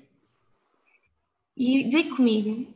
[1.56, 2.72] E dei comigo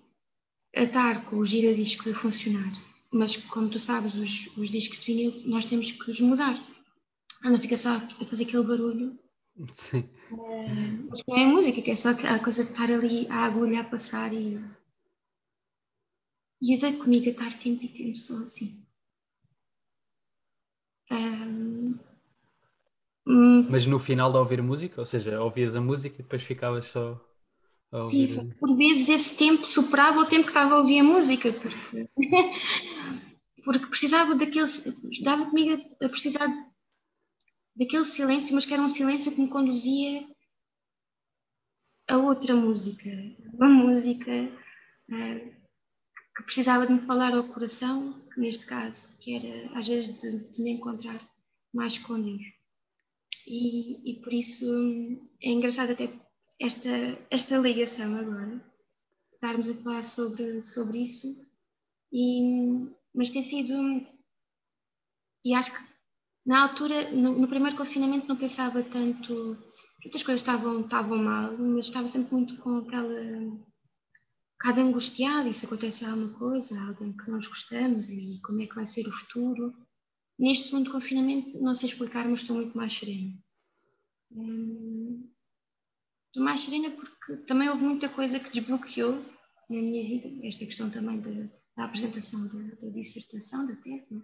[0.76, 2.70] a estar com os giradiscos a funcionar,
[3.12, 6.60] mas como tu sabes, os, os discos de vinil nós temos que os mudar.
[7.42, 9.18] Ah, não fica só a fazer aquele barulho.
[9.72, 10.08] Sim.
[10.30, 13.44] Uh, mas não é a música, que é só a coisa de estar ali a
[13.44, 14.60] agulha a passar e.
[16.60, 18.84] E eu dei comigo a estar tempo e tempo só assim.
[21.10, 21.98] Um,
[23.68, 27.20] mas no final de ouvir música, ou seja, ouvias a música e depois ficavas só
[28.02, 31.04] Sim, só que por vezes esse tempo superava o tempo que estava a ouvir a
[31.04, 32.08] música, porque,
[33.64, 34.66] porque precisava daquele.
[35.22, 36.48] dava comigo a precisar
[37.74, 40.26] daquele silêncio, mas que era um silêncio que me conduzia
[42.08, 43.10] a outra música.
[43.54, 44.30] Uma música
[45.10, 45.57] uh,
[46.38, 50.62] que precisava de me falar ao coração, neste caso, que era às vezes de, de
[50.62, 51.20] me encontrar
[51.74, 52.42] mais com Deus.
[53.44, 54.64] E, e por isso
[55.42, 56.08] é engraçado até
[56.60, 56.88] esta,
[57.28, 58.64] esta ligação agora,
[59.32, 61.44] estarmos a falar sobre, sobre isso,
[62.12, 63.74] e, mas tem sido,
[65.44, 65.88] e acho que
[66.46, 69.58] na altura, no, no primeiro confinamento não pensava tanto,
[70.04, 73.58] muitas coisas estavam, estavam mal, mas estava sempre muito com aquela,
[74.58, 78.74] bocado angustiada, e se acontece alguma coisa, alguém que nós gostamos, e como é que
[78.74, 79.74] vai ser o futuro.
[80.38, 83.34] Neste segundo confinamento, não sei explicar, mas estou muito mais serena.
[84.30, 85.28] Hum,
[86.28, 89.14] Estou mais serena porque também houve muita coisa que desbloqueou
[89.68, 91.30] na minha vida, esta questão também da,
[91.76, 94.22] da apresentação da, da, dissertação, da tese.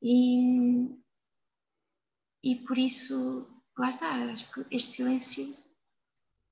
[0.00, 0.88] E,
[2.42, 3.46] e por isso,
[3.76, 5.56] lá está, acho que este silêncio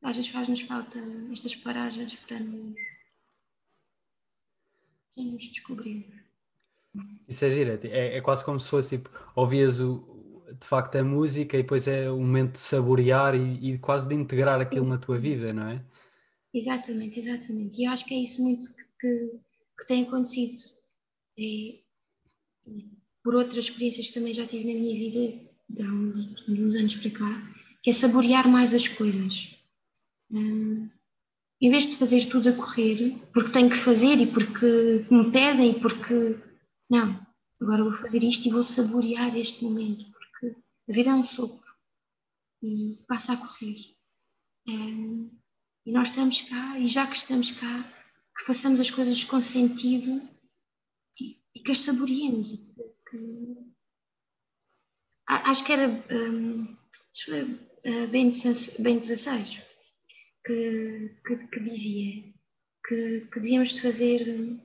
[0.03, 0.99] às vezes faz-nos falta
[1.33, 2.75] estas paragens para nos,
[5.17, 6.07] nos descobrir.
[7.29, 10.13] Isso é giro, é, é quase como se fosse tipo, ouvias o,
[10.61, 14.15] de facto a música e depois é o momento de saborear e, e, quase de
[14.15, 15.85] integrar aquilo na tua vida, não é?
[16.53, 17.81] Exatamente, exatamente.
[17.81, 19.41] E eu acho que é isso muito que, que,
[19.79, 20.59] que tem acontecido.
[21.39, 21.81] É,
[23.25, 27.11] por outras experiências que também já tive na minha vida, há uns, uns anos para
[27.11, 29.57] cá, que é saborear mais as coisas.
[30.31, 30.91] Um,
[31.63, 35.71] em vez de fazer tudo a correr, porque tenho que fazer e porque me pedem
[35.71, 36.37] e porque.
[36.91, 37.19] Não,
[37.61, 40.13] agora vou fazer isto e vou saborear este momento
[40.89, 41.73] a vida é um sopro
[42.63, 43.77] e passa a correr.
[44.69, 44.73] É,
[45.87, 47.83] e nós estamos cá, e já que estamos cá,
[48.37, 50.21] que façamos as coisas com sentido
[51.21, 52.57] e, e que as saboreemos.
[53.09, 53.57] Que,
[55.27, 56.77] acho que era um,
[58.11, 59.72] bem, 16
[60.45, 62.33] que, que, que dizia
[62.87, 64.61] que, que, devíamos de fazer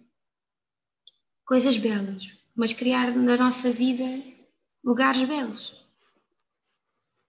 [1.46, 2.24] coisas belas,
[2.56, 4.06] mas criar na nossa vida
[4.84, 5.86] lugares belos.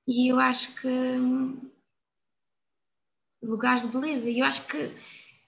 [0.07, 0.89] E eu acho que
[3.43, 4.91] lugares de beleza, e eu acho que,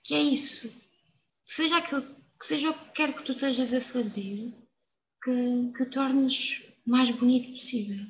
[0.05, 0.71] que é isso.
[1.45, 2.05] Seja aquilo,
[2.41, 4.55] seja o que quer que tu estejas a fazer,
[5.23, 8.07] que, que tornes o mais bonito possível.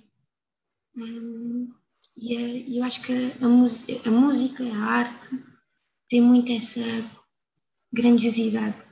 [0.96, 1.72] Hum,
[2.16, 5.31] e é, eu acho que a, a música, a arte,
[6.09, 6.81] tem muito essa
[7.92, 8.90] grandiosidade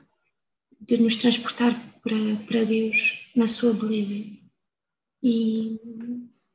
[0.79, 4.37] de nos transportar para, para Deus na sua beleza.
[5.21, 5.77] E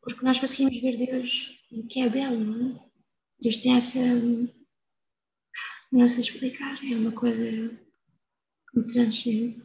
[0.00, 2.80] porque nós conseguimos ver Deus que é belo, não é?
[3.40, 4.00] Deus tem essa.
[5.92, 7.78] Não sei explicar, é uma coisa
[8.70, 9.62] que me transcende,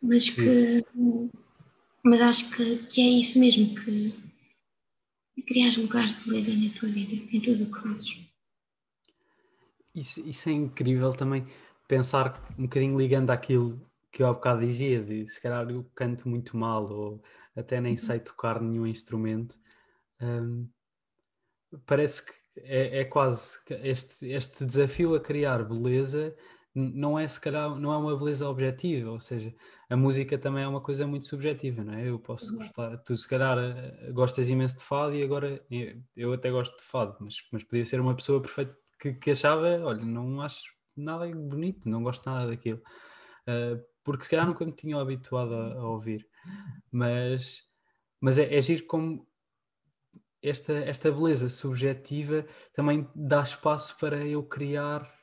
[0.00, 0.84] mas que.
[2.02, 4.29] Mas acho que, que é isso mesmo, que
[5.50, 8.30] crias lugares de beleza na tua vida, em tudo o que fazes.
[9.92, 11.44] Isso, isso é incrível também,
[11.88, 16.28] pensar um bocadinho ligando àquilo que eu há bocado dizia, de se calhar eu canto
[16.28, 17.22] muito mal ou
[17.56, 17.98] até nem uhum.
[17.98, 19.58] sei tocar nenhum instrumento.
[20.20, 20.68] Um,
[21.84, 26.32] parece que é, é, quase este, este desafio a criar beleza
[26.74, 29.54] não é se calhar não é uma beleza objetiva, ou seja,
[29.88, 32.08] a música também é uma coisa muito subjetiva, não é?
[32.08, 35.64] Eu posso gostar, tu se calhar eh, gostas imenso de fado e agora
[36.16, 39.80] eu até gosto de fado, mas, mas podia ser uma pessoa perfeita que, que achava,
[39.82, 42.80] olha, não acho nada bonito, não gosto nada daquilo,
[43.48, 46.26] uh, porque se calhar nunca me tinha habituado a, a ouvir,
[46.92, 47.64] mas,
[48.20, 49.26] mas é, é giro como
[50.42, 55.19] esta, esta beleza subjetiva também dá espaço para eu criar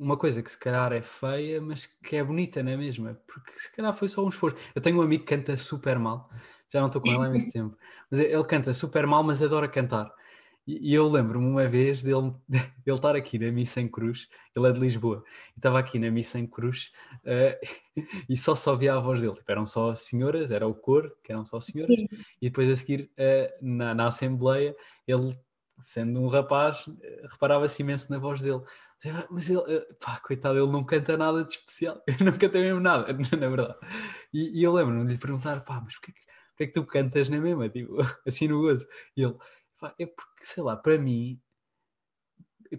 [0.00, 3.14] uma coisa que se calhar é feia, mas que é bonita, não é mesmo?
[3.26, 4.56] Porque se calhar foi só um esforço.
[4.74, 6.30] Eu tenho um amigo que canta super mal,
[6.68, 7.76] já não estou com ele há muito tempo,
[8.10, 10.10] mas ele canta super mal, mas adora cantar.
[10.66, 14.72] E, eu lembro-me uma vez dele, dele estar aqui na Missa em Cruz, ele é
[14.72, 15.22] de Lisboa,
[15.54, 16.92] e estava aqui na Missa em Cruz
[17.24, 17.96] uh,
[18.28, 19.34] e só só ouvia a voz dele.
[19.34, 22.08] Tipo, eram só senhoras, era o coro, que eram só senhoras, Sim.
[22.40, 24.74] e depois a seguir uh, na, na Assembleia,
[25.06, 25.36] ele,
[25.78, 26.88] sendo um rapaz,
[27.30, 28.62] reparava-se imenso na voz dele.
[29.30, 33.10] Mas ele, pá, coitado, ele não canta nada de especial, eu não canta mesmo nada,
[33.38, 33.78] na verdade.
[34.32, 36.12] E, e eu lembro-me de lhe perguntar, pá, mas porquê,
[36.50, 38.86] porquê que tu cantas na mesma, tipo, assim no gozo?
[39.16, 39.36] E ele,
[39.98, 41.40] é porque, sei lá, para mim,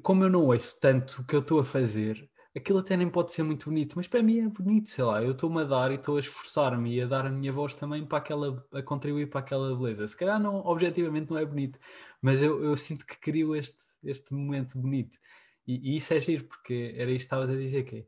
[0.03, 3.31] como eu não ouço tanto o que eu estou a fazer, aquilo até nem pode
[3.31, 5.95] ser muito bonito, mas para mim é bonito, sei lá, eu estou-me a dar e
[5.95, 9.39] estou a esforçar-me e a dar a minha voz também para aquela, a contribuir para
[9.39, 10.07] aquela beleza.
[10.07, 11.79] Se calhar não, objetivamente não é bonito,
[12.21, 15.17] mas eu, eu sinto que crio este, este momento bonito.
[15.67, 18.05] E, e isso é giro, porque era isto que estavas a dizer, que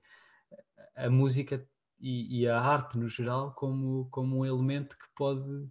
[0.96, 1.66] a música
[2.00, 5.68] e, e, a arte no geral como, como um elemento que pode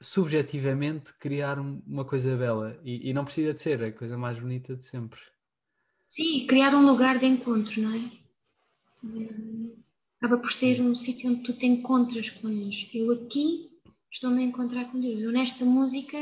[0.00, 4.76] subjetivamente criar uma coisa bela e, e, não precisa de ser a coisa mais bonita
[4.76, 5.20] de sempre.
[6.06, 8.10] Sim, criar um lugar de encontro, não é?
[10.18, 12.88] Acaba por ser um sítio onde tu te encontras com Deus.
[12.94, 13.70] Eu aqui
[14.10, 15.20] estou-me a encontrar com Deus.
[15.20, 16.18] Eu nesta música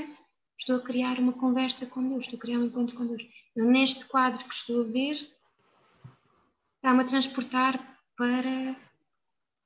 [0.59, 3.23] estou a criar uma conversa com Deus, estou a criar um encontro com Deus.
[3.55, 5.17] Eu neste quadro que estou a ver
[6.77, 8.77] está-me a transportar para,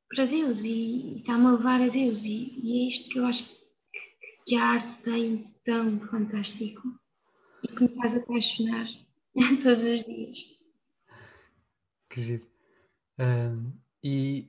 [0.09, 2.23] para Deus e, e está-me a levar a Deus.
[2.25, 3.45] E, e é isto que eu acho
[4.47, 6.83] que a arte tem de tão fantástico
[7.63, 8.87] e que me faz apaixonar
[9.63, 10.39] todos os dias.
[12.09, 12.47] Que giro.
[13.19, 13.73] Um,
[14.03, 14.49] e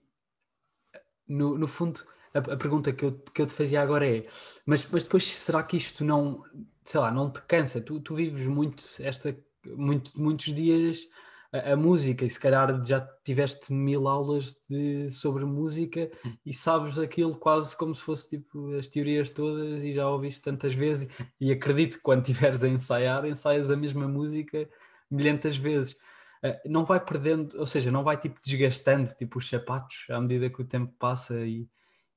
[1.28, 2.00] no, no fundo,
[2.34, 4.26] a, a, pergunta que eu, que eu te fazia agora é:
[4.66, 6.44] mas, mas depois será que isto não,
[6.84, 7.82] sei lá, não te cansa?
[7.82, 11.08] Tu, tu vives muito esta, muito, muitos dias
[11.52, 16.10] a, a, música e se calhar já tiveste mil aulas de, sobre música
[16.46, 20.74] e sabes aquilo quase como se fosse tipo as teorias todas e já ouviste tantas
[20.74, 24.70] vezes e, acredito que quando estiveres a ensaiar, ensaias a mesma música
[25.10, 25.94] milhentas vezes.
[26.42, 30.50] Uh, não vai perdendo, ou seja, não vai tipo desgastando tipo os sapatos à medida
[30.50, 31.68] que o tempo passa e,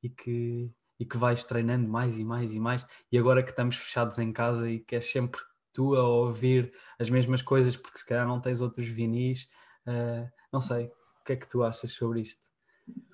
[0.02, 3.74] e que e que vais treinando mais e mais e mais e agora que estamos
[3.74, 5.40] fechados em casa e que é sempre
[5.72, 9.50] tu a ouvir as mesmas coisas porque se calhar não tens outros vinis.
[9.86, 12.52] Uh, não sei, o que é que tu achas sobre isto?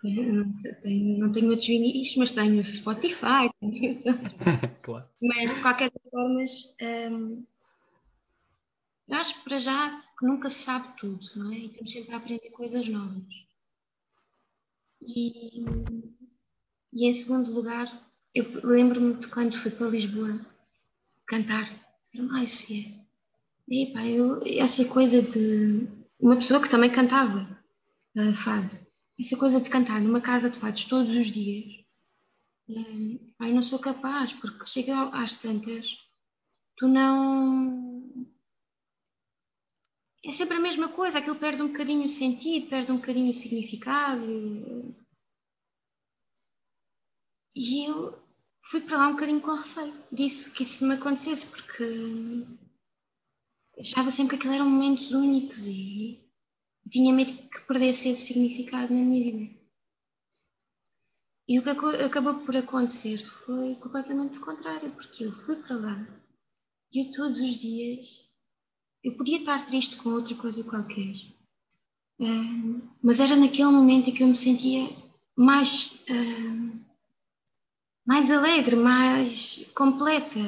[0.03, 3.49] Não tenho, não tenho outros vinis, mas tenho Spotify.
[4.83, 5.09] claro.
[5.23, 6.41] Mas de qualquer forma,
[6.83, 7.45] um,
[9.09, 11.59] eu acho que para já que nunca se sabe tudo, não é?
[11.59, 13.25] E temos sempre a aprender coisas novas.
[15.01, 15.65] E,
[16.93, 17.87] e em segundo lugar,
[18.35, 20.41] eu lembro-me de quando fui para Lisboa
[21.27, 21.69] cantar
[22.33, 22.95] Ai, Sofia.
[23.69, 25.87] E pá, eu, essa coisa de
[26.19, 27.47] uma pessoa que também cantava
[28.17, 28.71] uh, fado,
[29.21, 31.79] essa coisa de cantar numa casa de fados todos os dias,
[32.69, 35.87] Um, eu não sou capaz, porque chega às tantas,
[36.77, 38.29] tu não.
[40.23, 43.35] É sempre a mesma coisa, aquilo perde um bocadinho o sentido, perde um bocadinho o
[43.35, 44.95] significado.
[47.61, 48.17] E eu
[48.63, 52.47] fui para lá um bocadinho com receio disso, que isso me acontecesse, porque
[53.81, 56.25] achava sempre que aquilo eram momentos únicos e
[56.89, 59.59] tinha medo que perdesse esse significado na minha vida.
[61.49, 66.23] E o que acabou por acontecer foi completamente o contrário, porque eu fui para lá
[66.93, 68.29] e eu todos os dias
[69.03, 71.13] eu podia estar triste com outra coisa qualquer,
[72.21, 74.89] uh, mas era naquele momento em que eu me sentia
[75.35, 76.88] mais, uh,
[78.09, 80.41] mais alegre, mais completa.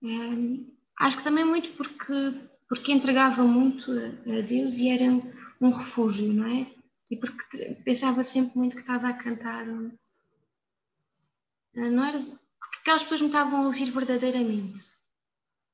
[0.00, 0.64] Uh,
[0.96, 5.20] acho que também muito porque, porque entregava muito a, a Deus e era um,
[5.60, 6.72] um refúgio, não é?
[7.10, 9.66] E porque pensava sempre muito que estava a cantar
[11.74, 14.82] não era porque aquelas pessoas me estavam a ouvir verdadeiramente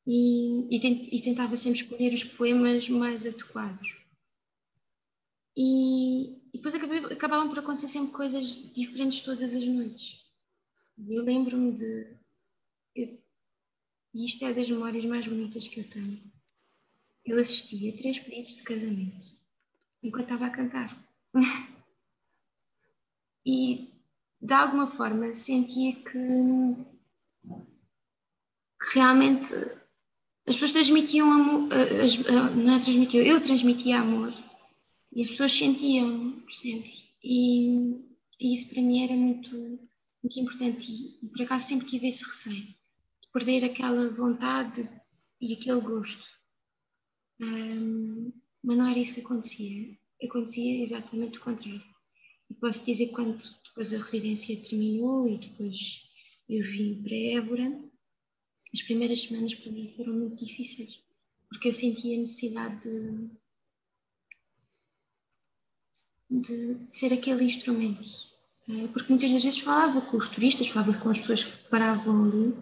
[0.06, 3.96] e, e, e tentava sempre escolher os poemas mais adequados
[5.56, 10.23] e, e depois acabavam por acontecer sempre coisas diferentes todas as noites
[10.98, 12.16] eu lembro-me de
[12.94, 13.18] eu,
[14.14, 16.20] e isto é das memórias mais bonitas que eu tenho
[17.24, 19.36] eu assisti a três pedidos de casamento
[20.02, 20.96] enquanto estava a cantar
[23.44, 23.88] e
[24.40, 26.76] de alguma forma sentia que,
[28.80, 29.54] que realmente
[30.46, 32.16] as pessoas transmitiam amor, as,
[32.54, 34.32] não é transmitiam, eu transmitia amor
[35.12, 37.04] e as pessoas sentiam, percebes?
[37.22, 38.04] E,
[38.38, 39.78] e, isso para mim era muito,
[40.24, 40.90] muito importante
[41.22, 44.88] e, por acaso sempre tive esse receio de perder aquela vontade
[45.38, 46.24] e aquele gosto.
[47.40, 49.98] Um, mas não era isso que acontecia.
[50.22, 51.82] Acontecia exatamente o contrário.
[52.50, 56.08] E posso dizer que quando depois a residência terminou e depois
[56.48, 57.84] eu vim para Évora,
[58.72, 61.02] as primeiras semanas para mim foram muito difíceis,
[61.48, 63.30] porque eu sentia a necessidade de,
[66.30, 68.33] de ser aquele instrumento.
[68.68, 68.88] É?
[68.88, 72.54] Porque muitas das vezes falava com os turistas, falava com as pessoas que paravam ali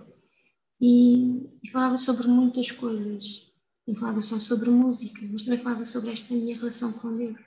[0.80, 3.52] e, e falava sobre muitas coisas.
[3.86, 7.38] Não falava só sobre música, mas também falava sobre esta minha relação com Deus.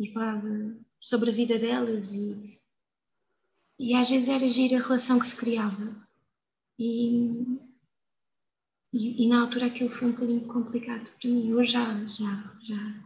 [0.00, 0.48] E falava
[1.00, 2.60] sobre a vida delas e,
[3.78, 6.08] e às vezes era agir a relação que se criava.
[6.78, 7.58] E,
[8.92, 11.52] e, e, na altura aquilo foi um bocadinho complicado para mim.
[11.52, 13.04] Hoje já, já, já,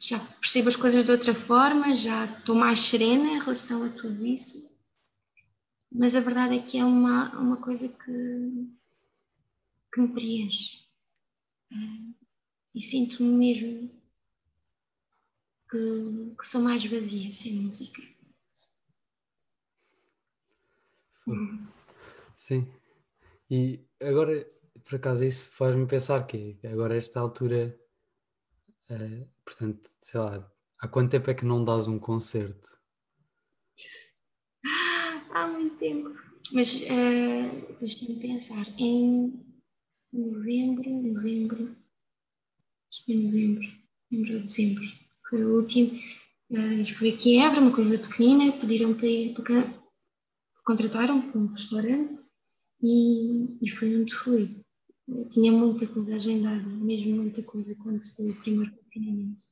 [0.00, 4.26] já percebo as coisas de outra forma, já estou mais serena em relação a tudo
[4.26, 4.70] isso.
[5.90, 8.68] Mas a verdade é que é uma, uma coisa que,
[9.92, 10.82] que me preenche.
[12.74, 13.90] E sinto-me mesmo
[15.70, 18.02] que, que sou mais vazia sem música.
[22.36, 22.66] Sim.
[23.50, 24.44] E agora,
[24.84, 27.78] por acaso, isso faz-me pensar que agora, esta altura,
[28.90, 32.82] uh, portanto, sei lá, há quanto tempo é que não dás um concerto?
[35.32, 36.10] há muito tempo.
[36.52, 38.66] Mas uh, deixa-me pensar.
[38.78, 39.32] Em
[40.12, 41.76] novembro, novembro,
[43.08, 43.68] novembro,
[44.10, 44.84] novembro ou dezembro,
[45.28, 45.98] foi o último.
[46.50, 49.82] Uh, foi aqui em Évora, uma coisa pequenina, pediram para ir para
[50.64, 52.24] contrataram para um restaurante
[52.82, 54.61] e, e foi onde fui.
[55.30, 59.46] Tinha muita coisa agendada, mesmo muita coisa quando se deu o primeiro confinamento.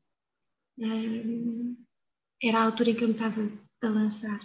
[0.78, 1.76] Uh,
[2.42, 3.40] era a altura em que eu me estava
[3.82, 4.40] a lançar.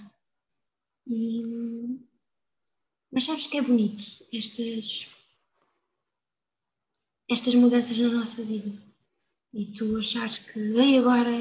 [1.08, 1.42] E,
[3.12, 4.04] mas sabes que é bonito
[4.34, 5.10] estas,
[7.30, 8.82] estas mudanças na nossa vida.
[9.54, 11.32] E tu achares que, ei, agora,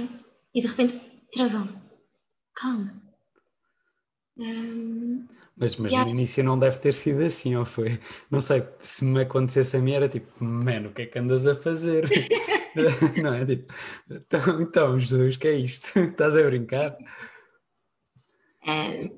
[0.55, 1.69] e de repente, travão.
[2.55, 3.04] Calma
[4.37, 5.27] um,
[5.57, 8.01] mas mas no início não deve ter sido assim, ou foi?
[8.31, 11.47] Não sei, se me acontecesse a mim era tipo, mano, o que é que andas
[11.47, 12.09] a fazer?
[13.23, 13.47] não é?
[13.47, 13.73] Tipo,
[14.11, 15.99] então, então, Jesus, que é isto?
[15.99, 16.97] Estás a brincar?
[18.67, 19.11] É,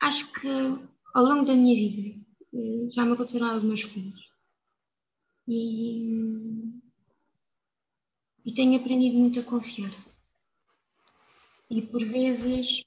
[0.00, 0.48] acho que
[1.14, 2.20] ao longo da minha vida
[2.54, 4.20] eh, já me aconteceram algumas coisas.
[5.48, 6.40] E,
[8.44, 9.92] e tenho aprendido muito a confiar.
[11.70, 12.82] E por vezes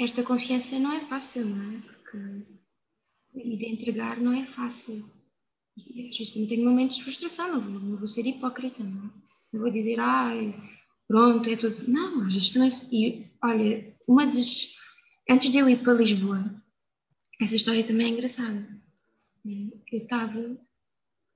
[0.00, 1.80] esta confiança não é fácil, não é?
[1.80, 2.60] Porque
[3.34, 5.08] e de entregar não é fácil.
[5.76, 9.06] E às vezes também tenho momentos de frustração, não vou, não vou ser hipócrita, não
[9.06, 9.10] é?
[9.52, 10.54] Não vou dizer, ai,
[11.06, 11.88] pronto, é tudo.
[11.88, 12.72] Não, às vezes também.
[12.90, 14.74] E olha, uma das.
[15.28, 16.62] Antes de eu ir para Lisboa,
[17.40, 18.66] essa história também é engraçada.
[19.44, 20.58] Eu estava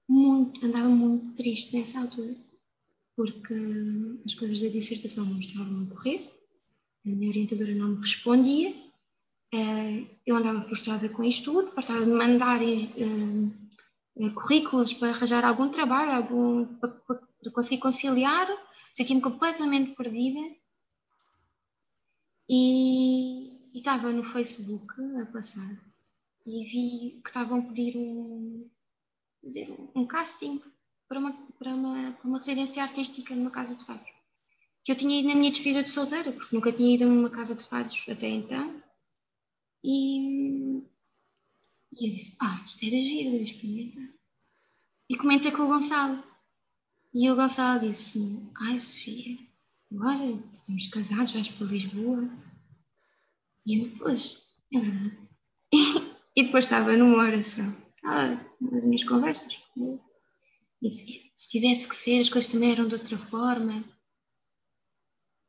[0.08, 2.34] muito, andava muito triste nessa altura,
[3.16, 3.54] porque
[4.24, 6.33] as coisas da dissertação não estavam a correr
[7.06, 8.74] a minha orientadora não me respondia,
[9.54, 15.68] Uh, eu andava frustrada com isto tudo, bastava de mandar uh, currículos para arranjar algum
[15.68, 16.90] trabalho, algum, para,
[17.52, 18.48] conseguir conciliar,
[18.92, 20.40] sentia-me completamente perdida.
[22.48, 24.92] E, e estava no Facebook
[25.22, 25.80] a passar
[26.44, 28.68] e vi que estavam a pedir um,
[29.40, 30.60] dizer, um casting
[31.08, 34.13] para uma, para, uma, para uma residência artística numa casa de fados.
[34.84, 37.30] Que eu tinha ido na minha despedida de solteira, porque nunca tinha ido a uma
[37.30, 38.82] casa de fados até então.
[39.82, 40.78] E,
[41.92, 44.08] e eu disse, ah, isto era giro, eu experimentar.
[45.08, 46.22] E comentei com o Gonçalo.
[47.12, 49.38] E o Gonçalo disse-me, ai Sofia,
[49.92, 52.28] agora estamos casados, vais para Lisboa.
[53.66, 55.18] E eu, pois, é verdade.
[56.36, 57.74] E, depois estava numa oração,
[58.04, 59.54] ah, nas minhas conversas.
[59.76, 63.84] E disse, se tivesse que ser, as coisas também eram de outra forma.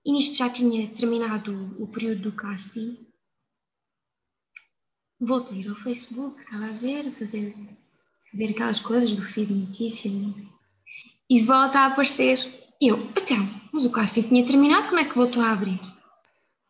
[0.05, 2.95] E nisto já tinha terminado o período do casting.
[5.19, 7.55] Voltei ao Facebook, estava a ver, a fazer,
[8.33, 10.13] ver aquelas coisas do feed de notícias.
[11.27, 12.37] E volta a aparecer.
[12.79, 13.37] Eu, então,
[13.73, 15.79] mas o casting tinha terminado, como é que voltou a abrir?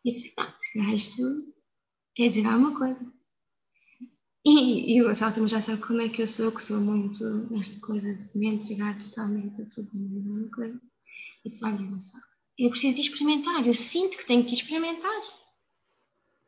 [0.02, 1.54] E eu disse, não, se calhar isto
[2.14, 3.12] quer dizer alguma coisa.
[4.46, 7.24] E, e o Gonçalo também já sabe como é que eu sou, que sou muito
[7.50, 10.80] nesta coisa de me entregar totalmente a tudo e alguma coisa.
[11.44, 12.24] E disse, olha, Gonçalo,
[12.58, 15.20] eu preciso de experimentar, eu sinto que tenho que experimentar.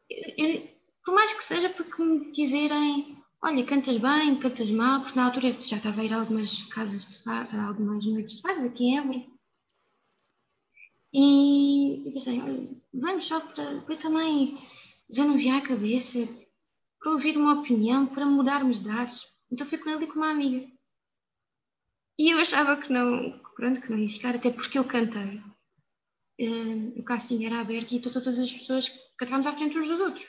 [0.09, 0.69] Eu, eu,
[1.05, 5.53] por mais que seja porque me dizerem, olha, cantas bem, cantas mal, porque na altura
[5.67, 8.99] já estava a ir a algumas casas de fado, algumas noites de fados aqui em
[8.99, 9.25] Évora.
[11.13, 14.59] E eu pensei, olha, vamos só para, para também
[15.09, 16.19] desanuviar a cabeça,
[16.99, 19.23] para ouvir uma opinião, para mudarmos de ares.
[19.51, 20.67] Então fui com ele e com uma amiga.
[22.19, 25.41] E eu achava que não, pronto, que não ia ficar, até porque eu cantei.
[26.41, 30.27] Uh, o casting era aberto e todas as pessoas cantávamos à frente uns dos outros.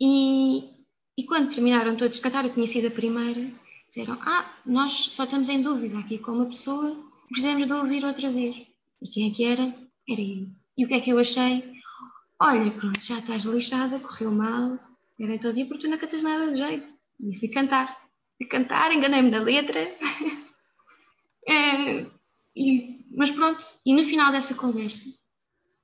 [0.00, 0.70] E,
[1.18, 3.52] e quando terminaram todos de cantar, eu tinha sido a primeira,
[3.86, 6.96] disseram: Ah, nós só estamos em dúvida aqui com uma pessoa,
[7.28, 8.56] precisamos de ouvir outra vez.
[9.02, 9.62] E quem é que era?
[10.08, 10.48] Era eu.
[10.78, 11.78] E o que é que eu achei?
[12.40, 14.78] Olha, pronto, já estás lixada, correu mal,
[15.20, 16.88] era então vir porque tu não cantas nada de jeito.
[17.20, 18.00] E fui cantar.
[18.38, 19.78] Fui cantar, enganei-me da letra.
[21.46, 22.06] é,
[22.56, 25.04] e, mas pronto, e no final dessa conversa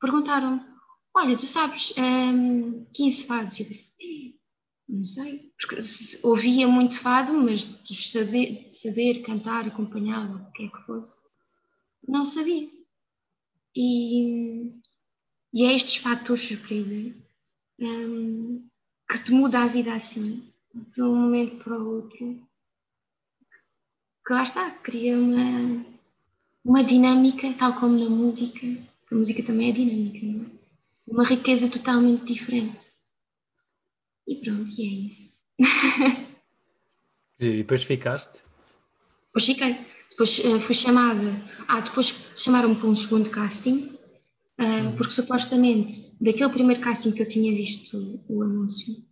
[0.00, 0.76] perguntaram
[1.16, 3.58] olha, tu sabes um, 15 fados?
[3.58, 4.38] Eu pensei,
[4.88, 5.76] não sei, porque
[6.22, 11.16] ouvia muito fado, mas de saber, saber cantar, acompanhá-lo, o que é que fosse,
[12.06, 12.68] não sabia.
[13.74, 14.72] E,
[15.52, 17.14] e é estes fatores surpresa
[17.80, 18.68] um,
[19.10, 22.46] que te muda a vida assim, de um momento para o outro,
[24.26, 25.86] que lá está, cria uma,
[26.66, 28.66] uma dinâmica, tal como na música.
[29.10, 30.46] A música também é dinâmica, não é?
[31.06, 32.90] Uma riqueza totalmente diferente.
[34.26, 35.40] E pronto, e é isso.
[37.38, 38.40] e depois ficaste?
[39.26, 39.76] Depois fiquei.
[40.10, 41.40] Depois uh, fui chamada.
[41.68, 43.96] Ah, depois chamaram-me para um segundo casting
[44.58, 49.04] Uh, porque supostamente, daquele primeiro casting que eu tinha visto o anúncio,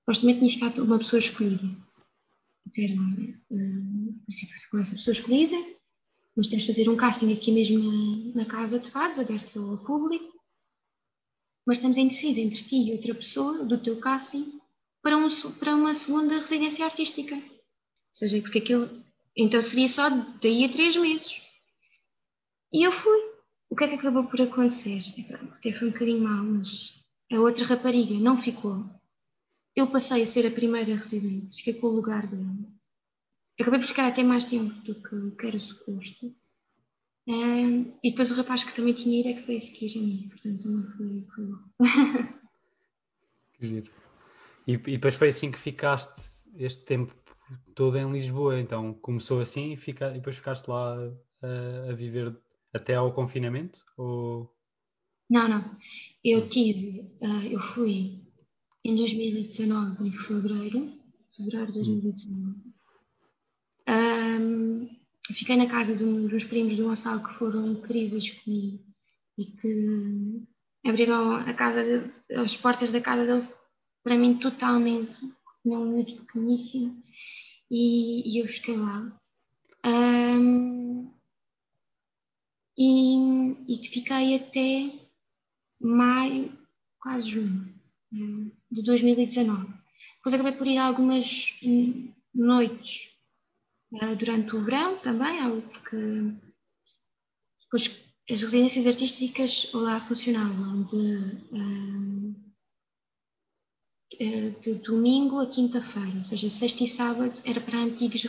[0.00, 1.74] supostamente tinha ficado uma pessoa escolhida.
[2.66, 3.02] Disseram,
[3.50, 4.14] uh,
[4.70, 5.56] com essa pessoa escolhida,
[6.36, 9.78] nós temos de fazer um casting aqui mesmo na, na Casa de Fados, aberto ao
[9.78, 10.32] público,
[11.66, 14.60] mas estamos indecisos entre ti e outra pessoa do teu casting
[15.02, 15.28] para, um,
[15.58, 17.34] para uma segunda residência artística.
[17.34, 17.42] Ou
[18.12, 19.02] seja, porque aquilo
[19.36, 21.42] então seria só daí a três meses.
[22.72, 23.32] E eu fui
[23.72, 25.00] o que é que acabou por acontecer?
[25.78, 27.02] Foi um bocadinho mal, mas
[27.32, 28.84] a outra rapariga não ficou.
[29.74, 32.71] Eu passei a ser a primeira residente, fiquei com o lugar dela.
[33.62, 36.34] Acabei por ficar até mais tempo do que, que era suposto.
[37.28, 40.28] Um, e depois o rapaz que também tinha ido é que foi seguir a mim,
[40.28, 41.58] portanto não foi, foi bom.
[43.54, 43.92] que giro.
[44.66, 47.14] E, e depois foi assim que ficaste este tempo
[47.76, 50.96] todo em Lisboa, então começou assim e, fica, e depois ficaste lá
[51.42, 52.36] a, a viver
[52.72, 53.78] até ao confinamento?
[53.96, 54.52] Ou...
[55.30, 55.76] Não, não.
[56.24, 58.20] Eu tive, uh, eu fui
[58.84, 60.92] em 2019, em fevereiro,
[61.36, 62.71] fevereiro de 2019.
[63.88, 64.88] Um,
[65.32, 68.84] fiquei na casa de um dos primos do Gonçalo que foram incríveis comigo
[69.38, 70.42] e que
[70.86, 73.48] abriram a casa, de, as portas da casa dele
[74.02, 75.20] para mim totalmente,
[75.64, 77.02] não muito pequeníssimo,
[77.70, 79.18] e, e eu fiquei lá.
[79.84, 81.12] Um,
[82.76, 84.92] e, e fiquei até
[85.80, 86.56] maio,
[86.98, 87.72] quase junho
[88.70, 89.72] de 2019.
[90.16, 91.58] Depois acabei por ir algumas
[92.34, 93.11] noites
[94.18, 95.96] durante o verão também, porque
[97.64, 100.96] depois as residências artísticas lá funcionavam de,
[101.52, 102.34] uh,
[104.18, 108.24] eh, de domingo a quinta-feira, ou seja, sexta e sábado era para antigos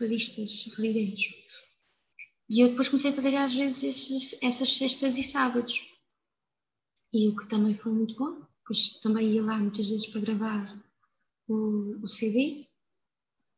[0.00, 1.34] revistas residentes.
[2.48, 5.80] E eu depois comecei a fazer às vezes esses, essas sextas e sábados.
[7.12, 10.84] E o que também foi muito bom, pois também ia lá muitas vezes para gravar
[11.46, 12.66] o, o CD,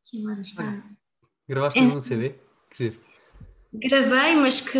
[0.05, 0.97] que agora está.
[1.47, 2.35] Gravaste é, um CD?
[2.71, 2.99] Que giro.
[3.73, 4.79] Gravei, mas que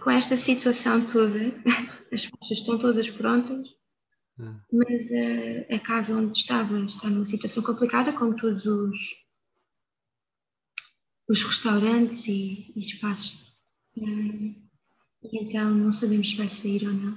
[0.00, 1.38] com esta situação toda,
[2.12, 3.66] as faixas estão todas prontas,
[4.38, 4.60] ah.
[4.72, 8.98] mas a, a, casa onde estava está numa situação complicada, como todos os,
[11.28, 13.58] os restaurantes e, e espaços.
[13.96, 14.54] Uh,
[15.22, 17.16] e então não sabemos se vai sair ou não.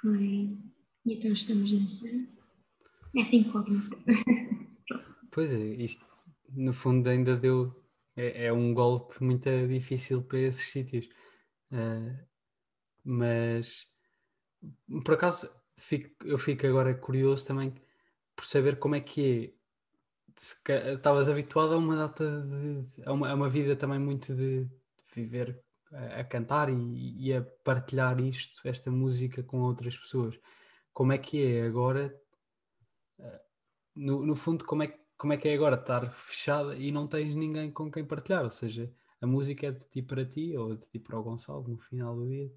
[0.00, 0.58] Foi,
[1.06, 2.28] e então estamos nessa,
[3.14, 3.96] nessa incógnita.
[5.32, 6.04] pois é, isto
[6.52, 7.79] no fundo ainda deu
[8.20, 11.08] é, é um golpe muito difícil para esses sítios.
[11.72, 12.18] Uh,
[13.04, 13.86] mas
[15.04, 15.48] por acaso
[15.78, 17.74] fico, eu fico agora curioso também
[18.36, 19.54] por saber como é que
[20.68, 20.92] é.
[20.94, 24.70] Estavas habituado a uma data de, a, uma, a uma vida também muito de, de
[25.14, 25.62] viver
[25.92, 30.38] a, a cantar e, e, a partilhar isto, esta música com outras pessoas.
[30.92, 32.14] Como é que é agora?
[33.18, 33.40] Uh,
[33.94, 37.06] no, no fundo, como é que como é que é agora estar fechada e não
[37.06, 38.42] tens ninguém com quem partilhar?
[38.42, 38.90] Ou seja,
[39.20, 42.16] a música é de ti para ti ou de ti para o Gonçalo no final
[42.16, 42.50] do dia,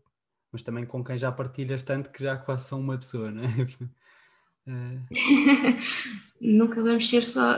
[0.50, 3.48] mas também com quem já partilhas tanto que já quase são uma pessoa, não é?
[4.68, 5.06] uh...
[6.40, 7.54] Nunca vamos ser só.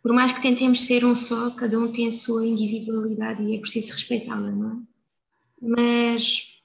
[0.00, 3.58] Por mais que tentemos ser um só, cada um tem a sua individualidade e é
[3.58, 4.76] preciso respeitá-la, não é?
[5.60, 6.62] Mas.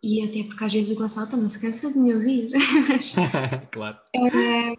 [0.00, 2.48] E até porque às vezes o Gonçalo também se cansa de me ouvir.
[3.72, 3.98] claro.
[4.14, 4.76] É,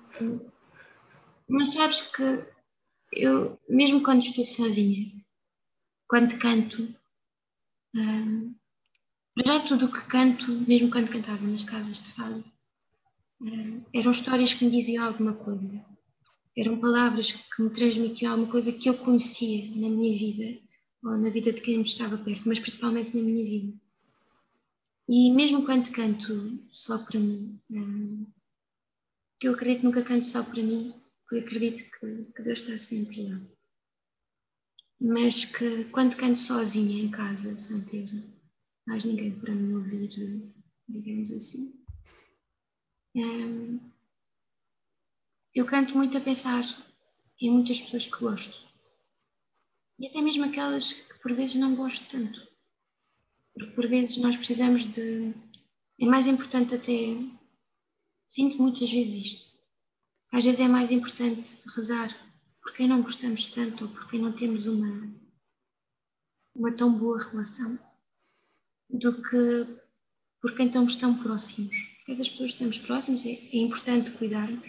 [1.54, 2.46] mas sabes que
[3.12, 5.24] eu, mesmo quando estou sozinha,
[6.08, 6.96] quando canto,
[7.96, 8.56] hum,
[9.46, 12.44] já tudo o que canto, mesmo quando cantava nas casas de fado,
[13.40, 15.86] hum, eram histórias que me diziam alguma coisa.
[16.58, 20.60] Eram palavras que me transmitiam alguma coisa que eu conhecia na minha vida,
[21.04, 23.80] ou na vida de quem me estava perto, mas principalmente na minha vida.
[25.08, 28.26] E mesmo quando canto só para mim, hum,
[29.40, 33.30] eu acredito que nunca canto só para mim, porque acredito que, que Deus está sempre
[33.30, 33.42] lá.
[35.00, 38.10] Mas que quando canto sozinha em casa, sem ter
[38.86, 40.10] mais ninguém para me ouvir,
[40.88, 41.74] digamos assim,
[45.54, 46.64] eu canto muito a pensar
[47.40, 48.68] em muitas pessoas que gosto.
[50.00, 52.48] E até mesmo aquelas que por vezes não gosto tanto.
[53.54, 55.34] Porque por vezes nós precisamos de.
[56.00, 57.16] É mais importante até.
[58.28, 59.53] Sinto muitas vezes isto
[60.34, 62.10] às vezes é mais importante rezar
[62.60, 65.14] por quem não gostamos tanto ou por quem não temos uma,
[66.56, 67.78] uma tão boa relação
[68.90, 69.68] do que
[70.42, 71.76] por quem estamos tão próximos.
[71.98, 74.68] Porque as pessoas que estamos próximos é, é importante cuidarmos,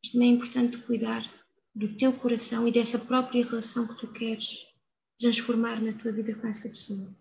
[0.00, 1.28] mas também é importante cuidar
[1.74, 4.64] do teu coração e dessa própria relação que tu queres
[5.18, 7.12] transformar na tua vida com essa pessoa.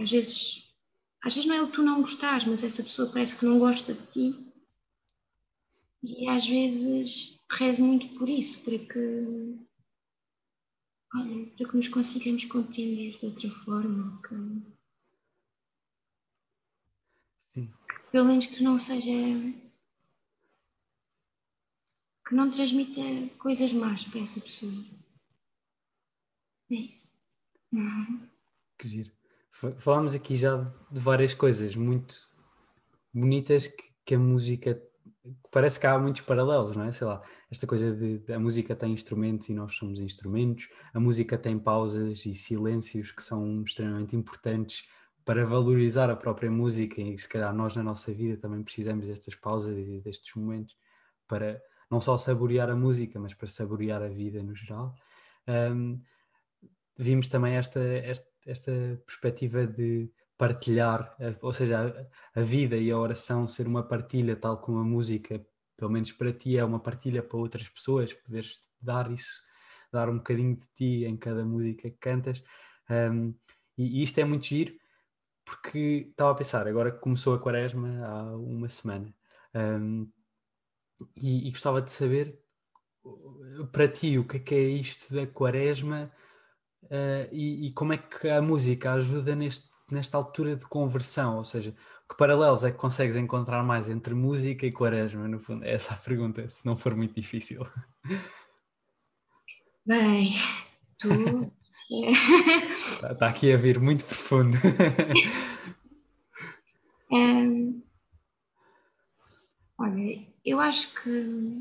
[0.00, 0.74] às vezes,
[1.22, 3.92] às vezes não é o tu não gostares, mas essa pessoa parece que não gosta
[3.92, 4.51] de ti
[6.02, 9.58] e às vezes rezo muito por isso, para que,
[11.14, 14.20] olha, para que nos consigamos compreender de outra forma.
[14.22, 14.34] Que,
[17.54, 17.72] Sim.
[18.10, 19.12] pelo menos que não seja.
[22.26, 23.00] que não transmita
[23.38, 24.72] coisas más para essa pessoa.
[26.70, 27.12] É isso.
[27.72, 28.28] Uhum.
[28.78, 29.12] Que giro.
[29.50, 30.56] Falámos aqui já
[30.90, 32.14] de várias coisas muito
[33.12, 34.82] bonitas que, que a música
[35.50, 36.92] parece que há muitos paralelos, não é?
[36.92, 41.00] Sei lá, esta coisa de, de, a música tem instrumentos e nós somos instrumentos, a
[41.00, 44.88] música tem pausas e silêncios que são extremamente importantes
[45.24, 49.34] para valorizar a própria música e se calhar nós na nossa vida também precisamos destas
[49.34, 50.76] pausas e destes momentos
[51.28, 54.94] para não só saborear a música, mas para saborear a vida no geral.
[55.46, 56.00] Um,
[56.96, 58.72] vimos também esta, esta, esta
[59.06, 60.10] perspectiva de
[60.42, 65.40] partilhar, ou seja, a, vida e a oração ser uma partilha, tal como a música,
[65.76, 69.40] pelo menos para ti, é uma partilha para outras pessoas, poderes dar isso,
[69.92, 72.42] dar um bocadinho de ti em cada música que cantas.
[72.90, 73.32] Um,
[73.78, 74.74] e, e, isto é muito giro,
[75.44, 79.14] porque estava a pensar, agora que começou a quaresma há uma semana,
[79.54, 80.10] um,
[81.16, 82.36] e, e, gostava de saber
[83.70, 86.10] para ti o que é, que é isto da quaresma
[86.82, 91.36] uh, e, e como é que a música ajuda neste nesta altura de conversão?
[91.36, 91.74] Ou seja,
[92.08, 95.28] que paralelos é que consegues encontrar mais entre música e quaresma?
[95.28, 97.66] No fundo, é essa a pergunta, se não for muito difícil.
[99.86, 100.34] Bem,
[100.98, 101.52] tu.
[101.90, 104.56] Está tá aqui a vir muito profundo.
[107.12, 107.82] um,
[109.82, 111.60] Olha, eu acho que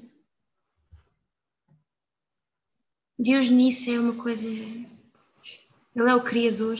[3.17, 4.47] Deus nisso é uma coisa.
[4.47, 4.87] Ele
[5.95, 6.77] é o Criador,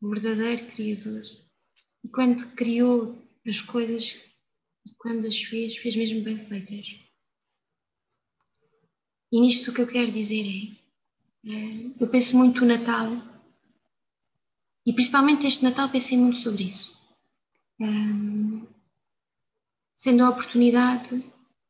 [0.00, 1.22] o verdadeiro Criador.
[2.02, 4.16] E quando criou as coisas,
[4.86, 6.86] e quando as fez, fez mesmo bem feitas.
[9.32, 10.44] E nisto o que eu quero dizer
[11.44, 13.10] é: é eu penso muito no Natal,
[14.86, 16.98] e principalmente este Natal pensei muito sobre isso.
[19.96, 21.22] Sendo a oportunidade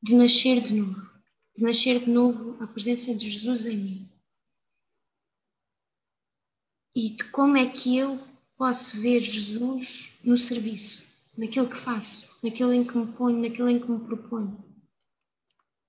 [0.02, 1.10] de nascer de novo
[1.54, 4.09] de nascer de novo a presença de Jesus em mim.
[6.94, 8.18] E de como é que eu
[8.56, 11.02] posso ver Jesus no serviço,
[11.36, 14.62] naquilo que faço, naquilo em que me ponho, naquilo em que me proponho.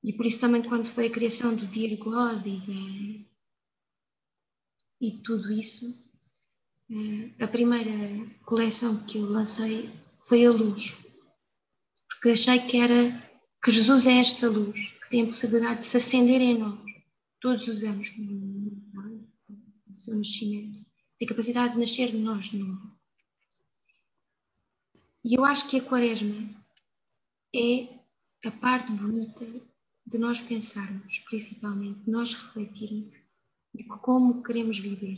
[0.04, 3.26] E por isso também quando foi a criação do Dear God e, de,
[5.00, 5.94] e tudo isso,
[6.90, 7.92] eh, a primeira
[8.46, 9.90] coleção que eu lancei
[10.24, 10.94] foi a luz.
[12.08, 13.32] Porque achei que era
[13.64, 14.80] que Jesus é esta luz
[15.12, 16.80] tem a possibilidade de se acender em nós,
[17.42, 18.82] todos os anos, no
[19.94, 20.80] seu nascimento,
[21.22, 22.98] tem capacidade de nascer de nós de novo.
[25.24, 26.50] E eu acho que a Quaresma
[27.56, 27.84] é
[28.44, 29.46] a parte bonita
[30.04, 33.16] de nós pensarmos, principalmente, de nós refletirmos
[33.72, 35.18] de como queremos viver,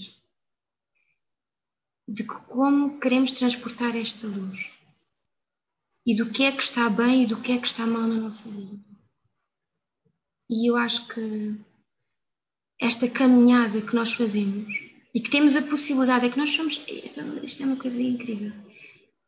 [2.06, 4.60] de como queremos transportar esta luz
[6.06, 8.20] e do que é que está bem e do que é que está mal na
[8.20, 8.84] nossa vida.
[10.50, 11.58] E eu acho que
[12.78, 16.82] esta caminhada que nós fazemos e que temos a possibilidade, é que nós somos,
[17.44, 18.52] isto é uma coisa incrível,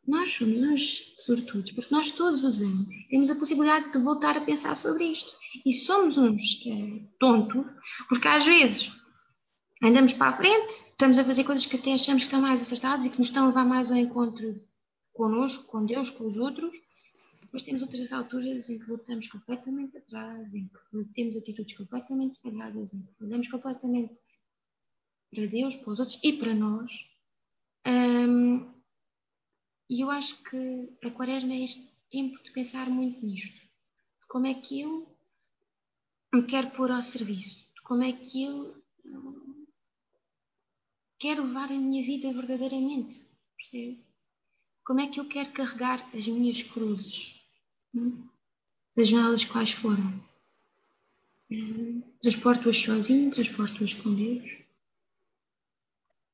[0.06, 4.40] nós somos uns sortudos, porque nós todos os anos temos a possibilidade de voltar a
[4.40, 5.32] pensar sobre isto.
[5.64, 7.66] E somos uns é tonto,
[8.08, 8.92] porque às vezes
[9.82, 13.04] andamos para a frente, estamos a fazer coisas que até achamos que estão mais acertadas
[13.04, 14.60] e que nos estão a levar mais ao encontro
[15.12, 16.72] connosco, com Deus, com os outros,
[17.42, 22.92] depois temos outras alturas em que voltamos completamente atrás, em que temos atitudes completamente falhadas,
[22.92, 24.20] em que olhamos completamente
[25.30, 26.90] para Deus, para os outros e para nós.
[27.86, 28.74] Um,
[29.88, 33.66] e eu acho que a quaresma é este tempo de pensar muito nisto.
[34.28, 35.06] Como é que eu
[36.32, 37.64] me quero pôr ao serviço?
[37.84, 38.82] Como é que eu
[41.18, 43.24] quero levar a minha vida verdadeiramente?
[43.56, 44.04] Percebe?
[44.84, 47.40] Como é que eu quero carregar as minhas cruzes?
[48.94, 50.20] Sejam elas quais forem.
[52.20, 54.55] Transporto-as sozinho, transporto-as com Deus.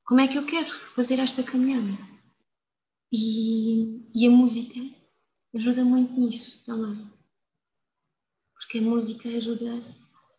[0.05, 1.97] Como é que eu quero fazer esta caminhada?
[3.13, 4.81] E, e a música
[5.55, 7.11] ajuda muito nisso também.
[8.55, 9.83] Porque a música ajuda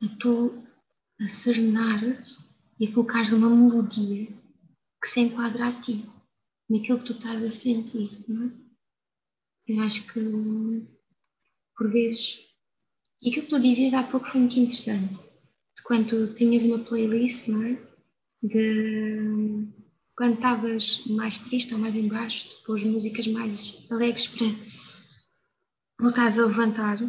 [0.01, 0.63] a tu
[1.19, 2.01] a serenar
[2.79, 4.27] e a colocares uma melodia
[5.01, 6.05] que se enquadra a ti,
[6.69, 8.23] naquilo que tu estás a sentir.
[8.27, 8.51] Não é?
[9.67, 10.19] Eu acho que
[11.75, 12.39] por vezes.
[13.21, 15.29] E aquilo que tu dizias há pouco foi muito interessante.
[15.75, 17.92] De quando tinhas uma playlist, não é?
[18.43, 19.73] De
[20.15, 24.47] quando estavas mais triste ou mais embaixo, depois músicas mais alegres para
[25.99, 26.99] voltares a levantar.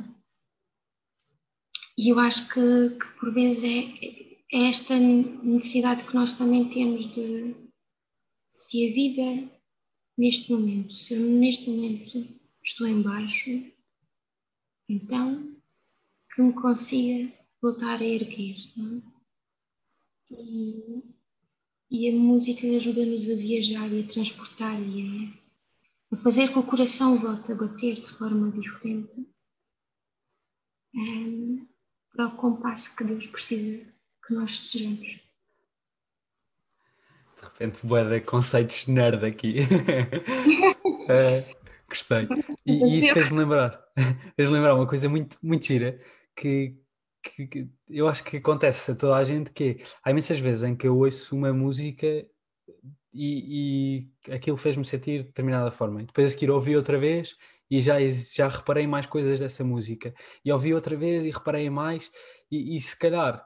[1.99, 7.13] E eu acho que, que por vezes é, é, esta necessidade que nós também temos
[7.13, 7.55] de
[8.49, 9.61] se a vida
[10.17, 12.27] neste momento, se eu neste momento
[12.63, 13.51] estou em baixo,
[14.89, 15.57] então
[16.35, 18.57] que me consiga voltar a erguer.
[20.31, 21.14] É?
[21.95, 25.33] E, a música ajuda-nos a viajar e a transportar e
[26.11, 29.27] a, a, fazer que o coração volte a bater de forma diferente
[30.97, 31.65] é,
[32.15, 33.85] para o compasso que Deus precisa
[34.27, 35.07] que nós sejamos.
[37.37, 39.57] De repente, boa de conceitos nerd aqui.
[41.09, 41.55] é,
[41.89, 42.27] Gostei.
[42.67, 43.81] E, e isso fez-me lembrar,
[44.35, 46.01] fez lembrar uma coisa muito, muito gira
[46.35, 46.77] que,
[47.31, 50.63] que, que, eu acho que acontece a toda a gente que é, há imensas vezes
[50.63, 52.07] em que eu ouço uma música
[53.13, 56.03] e, e aquilo fez-me sentir de determinada forma.
[56.03, 57.37] E depois a seguir ouvi outra vez
[57.71, 60.15] e já, já reparei mais coisas dessa música.
[60.45, 62.11] E ouvi outra vez e reparei mais
[62.51, 63.45] e, e se calhar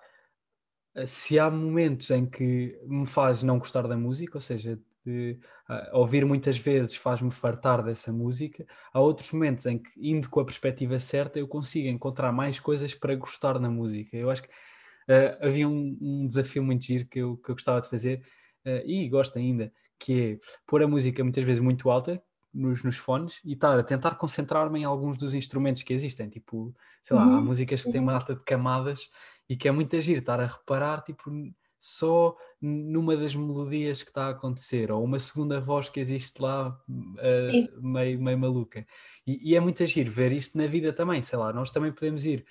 [1.06, 5.38] se há momentos em que me faz não gostar da música, ou seja, de
[5.68, 8.66] uh, ouvir muitas vezes faz-me fartar dessa música.
[8.92, 12.94] Há outros momentos em que, indo com a perspectiva certa, eu consigo encontrar mais coisas
[12.94, 14.16] para gostar na música.
[14.16, 17.80] Eu acho que uh, havia um, um, desafio muito giro que eu, que eu gostava
[17.80, 18.22] de fazer
[18.66, 22.96] uh, e gosto ainda, que é pôr a música muitas vezes muito alta, nos, nos,
[22.96, 26.28] fones e estar a tentar concentrar-me em alguns dos instrumentos que existem.
[26.28, 27.36] Tipo, sei lá, uhum.
[27.36, 29.10] há músicas que têm uma alta de camadas
[29.48, 31.30] e que é muito agir, estar a reparar, tipo,
[31.78, 36.70] só numa das melodias que está a acontecer, ou uma segunda voz que existe lá
[36.88, 38.84] uh, meio, meio maluca.
[39.26, 42.24] E, e, é muito agir ver isto na vida também, sei lá, nós também podemos
[42.24, 42.44] ir.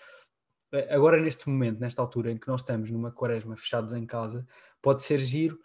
[0.71, 4.47] Eh, agora, neste momento, nesta altura em que nós estamos numa quaresma fechados em casa,
[4.81, 5.59] pode ser giro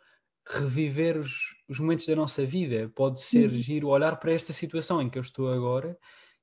[0.45, 3.57] reviver os, os momentos da nossa vida, pode ser uhum.
[3.57, 5.97] giro olhar para esta situação em que eu estou agora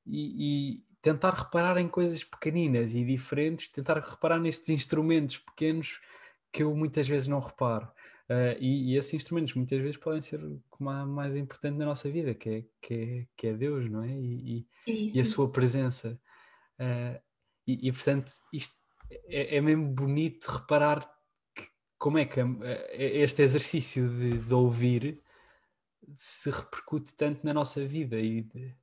[0.06, 6.00] e, e tentar reparar em coisas pequeninas e diferentes, tentar reparar nestes instrumentos pequenos
[6.52, 7.88] que eu muitas vezes não reparo.
[8.30, 12.36] Uh, e, e, esses instrumentos muitas vezes podem ser o mais importante na nossa vida,
[12.36, 14.12] que é, que é, que é Deus, não é?
[14.12, 16.20] E, e, e a sua presença.
[16.80, 17.20] Uh,
[17.66, 18.76] e, portanto, isto
[19.28, 21.02] é, é, mesmo bonito reparar
[21.56, 21.64] que,
[21.98, 22.40] como é que
[22.92, 25.22] este exercício de, de, ouvir
[26.16, 28.76] se repercute tanto na nossa vida e de,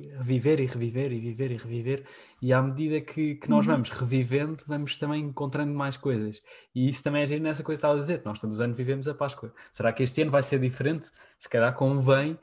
[0.00, 2.04] reviver e reviver e viver e reviver,
[2.40, 3.72] e à medida que, que nós uhum.
[3.72, 6.42] vamos revivendo, vamos também encontrando mais coisas.
[6.74, 9.06] E isso também é nessa coisa que estava a dizer, nós todos os anos vivemos
[9.08, 9.52] a Páscoa.
[9.70, 11.10] Será que este ano vai ser diferente?
[11.38, 12.38] Se calhar convém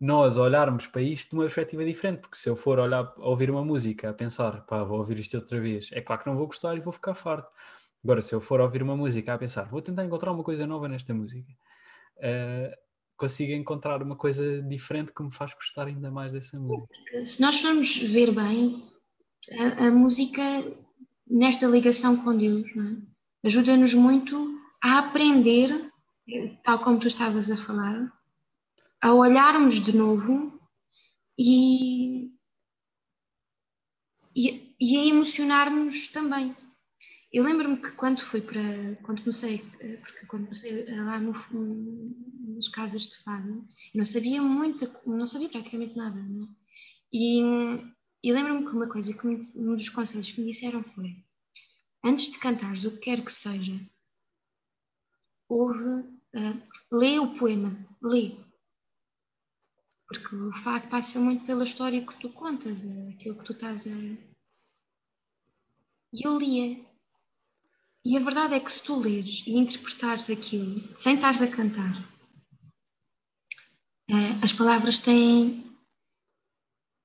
[0.00, 3.62] nós olharmos para isto de uma perspectiva diferente, porque se eu for olhar, ouvir uma
[3.62, 6.74] música, a pensar, pá, vou ouvir isto outra vez, é claro que não vou gostar
[6.74, 7.50] e vou ficar farto.
[8.02, 10.88] Agora, se eu for ouvir uma música a pensar, vou tentar encontrar uma coisa nova
[10.88, 11.52] nesta música,
[12.16, 12.74] uh,
[13.20, 17.26] consiga encontrar uma coisa diferente que me faz gostar ainda mais dessa música.
[17.26, 18.82] Se nós formos ver bem,
[19.58, 20.42] a, a música,
[21.28, 23.46] nesta ligação com Deus, é?
[23.46, 25.92] ajuda-nos muito a aprender,
[26.64, 28.10] tal como tu estavas a falar,
[29.02, 30.58] a olharmos de novo
[31.38, 32.30] e,
[34.34, 36.56] e, e a emocionarmos também.
[37.32, 41.32] Eu lembro-me que quando fui para, quando comecei, eh, porque quando comecei lá no,
[42.54, 46.48] nas casas de fado, eu não sabia muito, não sabia praticamente nada, né?
[47.12, 47.40] E,
[48.22, 51.24] e lembro-me que uma coisa que me, um dos conselhos que me disseram foi,
[52.04, 53.80] antes de cantares o que quer que seja,
[55.48, 58.36] ouve, uh, lê o poema, lê.
[60.08, 62.78] Porque o fado passa muito pela história que tu contas,
[63.14, 63.90] aquilo que tu estás a...
[66.12, 66.89] E eu lia,
[68.04, 72.10] e a verdade é que se tu leres e interpretares aquilo sem estares a cantar,
[74.08, 75.64] eh, as palavras têm,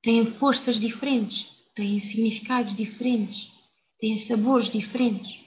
[0.01, 3.51] têm forças diferentes, têm significados diferentes,
[3.99, 5.45] têm sabores diferentes.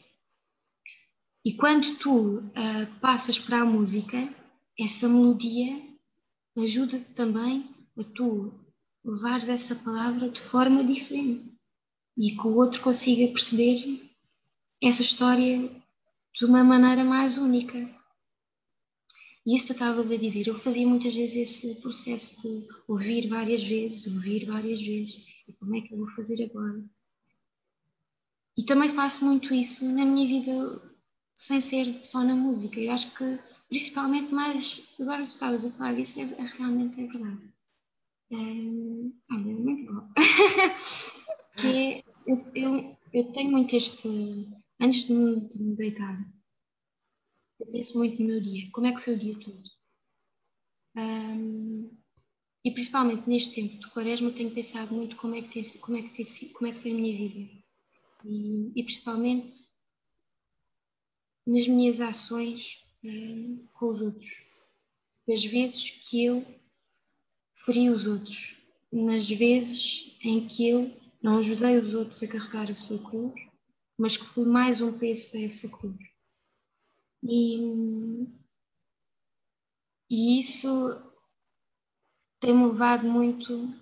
[1.45, 4.35] E quando tu uh, passas para a música,
[4.79, 5.83] essa melodia
[6.57, 8.53] ajuda-te também a tu
[9.05, 11.51] levares essa palavra de forma diferente
[12.17, 14.08] e que o outro consiga perceber
[14.83, 15.71] essa história
[16.35, 17.79] de uma maneira mais única.
[19.45, 23.63] E isso tu estavas a dizer, eu fazia muitas vezes esse processo de ouvir várias
[23.65, 26.85] vezes, ouvir várias vezes, e como é que eu vou fazer agora?
[28.57, 30.83] E também faço muito isso na minha vida,
[31.35, 32.79] sem ser só na música.
[32.79, 37.01] Eu acho que, principalmente, mais agora que tu estavas a falar disso, é, é realmente
[37.01, 37.55] é verdade.
[38.31, 40.09] É, olha, muito bom.
[41.57, 44.47] que é, eu, eu, eu tenho muito este
[44.81, 46.33] antes de me, de me deitar,
[47.61, 49.63] eu penso muito no meu dia, como é que foi o dia todo.
[50.97, 51.97] Um,
[52.65, 56.03] e principalmente neste tempo de quaresma tenho pensado muito como é que, tem, como é
[56.03, 57.51] que, tem, como é que foi a minha vida.
[58.25, 59.69] E, e principalmente
[61.47, 64.31] nas minhas ações um, com os outros.
[65.27, 66.47] Das vezes que eu
[67.55, 68.55] feri os outros,
[68.93, 73.48] nas vezes em que eu não ajudei os outros a carregar a sua cruz,
[73.99, 75.97] mas que fui mais um peso para essa cruz.
[77.23, 77.59] E,
[80.09, 81.03] e isso
[82.39, 83.75] tem-me levado muito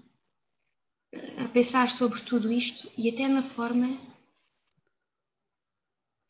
[1.39, 4.01] a pensar sobre tudo isto e até na forma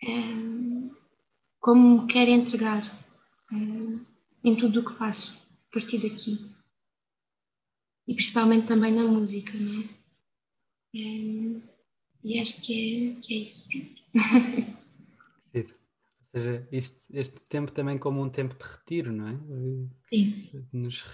[0.03, 0.95] um,
[1.61, 2.82] como me quero entregar
[3.53, 4.05] um,
[4.43, 5.37] em tudo o que faço
[5.68, 6.55] a partir daqui.
[8.09, 9.89] E principalmente também na música, não é?
[10.95, 11.76] Um,
[12.27, 13.64] e acho que é, que é isso.
[16.35, 19.39] Ou seja, este, este tempo também como um tempo de retiro, não é?
[20.12, 20.51] Sim.
[20.72, 21.05] Nos,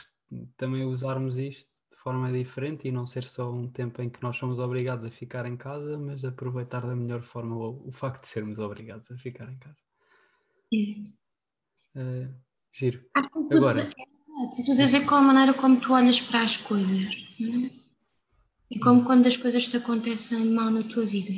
[0.56, 4.36] também usarmos isto de forma diferente e não ser só um tempo em que nós
[4.36, 8.28] somos obrigados a ficar em casa, mas aproveitar da melhor forma o, o facto de
[8.28, 9.76] sermos obrigados a ficar em casa.
[10.72, 11.14] Sim.
[11.94, 12.34] Uh,
[12.72, 13.04] giro.
[13.14, 16.42] Acho que tudo, Agora, é, tudo a ver com a maneira como tu olhas para
[16.42, 17.14] as coisas.
[17.38, 17.81] Não é?
[18.74, 21.34] É como quando as coisas te acontecem mal na tua vida.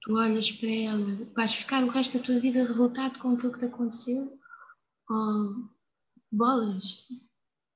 [0.00, 3.58] Tu olhas para ela, vais ficar o resto da tua vida revoltado com aquilo que
[3.58, 4.38] te aconteceu?
[5.10, 5.68] Ou
[6.30, 7.08] bolas,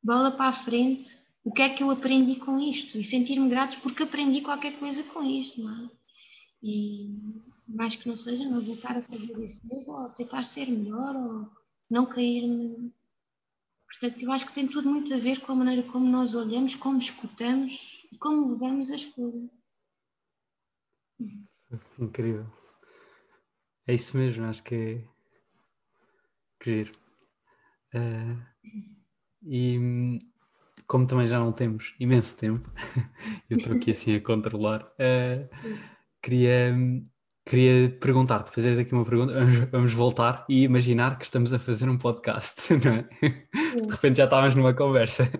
[0.00, 2.96] bola para a frente, o que é que eu aprendi com isto?
[2.96, 5.90] E sentir-me grato porque aprendi qualquer coisa com isto, não é?
[6.62, 7.08] E,
[7.66, 11.50] mais que não seja, não voltar a fazer isso ou tentar ser melhor, ou
[11.90, 12.44] não cair.
[13.88, 16.76] Portanto, eu acho que tem tudo muito a ver com a maneira como nós olhamos,
[16.76, 19.50] como escutamos como levamos as coisas.
[21.98, 22.46] Incrível.
[23.86, 25.04] É isso mesmo, acho que é.
[26.60, 26.92] Que giro.
[27.94, 28.50] Uh,
[29.42, 30.18] e
[30.90, 32.68] como também já não temos imenso tempo,
[33.48, 35.48] eu estou aqui assim a controlar, uh,
[36.20, 36.74] queria,
[37.46, 41.88] queria perguntar-te, fazer aqui uma pergunta, vamos, vamos, voltar e imaginar que estamos a fazer
[41.88, 43.02] um podcast, não é?
[43.22, 45.30] De repente já estávamos numa conversa,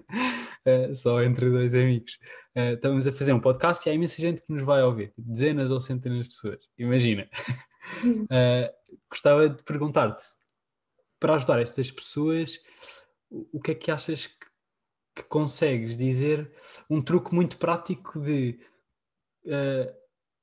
[0.66, 2.16] uh, só entre dois amigos.
[2.56, 5.30] Uh, estamos a fazer um podcast e há imensa gente que nos vai ouvir, tipo,
[5.30, 7.28] dezenas ou centenas de pessoas, imagina.
[9.08, 10.24] gostava de perguntar-te,
[11.18, 12.60] para ajudar estas pessoas,
[13.30, 14.46] o que é que achas que,
[15.16, 16.50] que consegues dizer
[16.88, 18.58] um truque muito prático de
[19.44, 20.00] uh,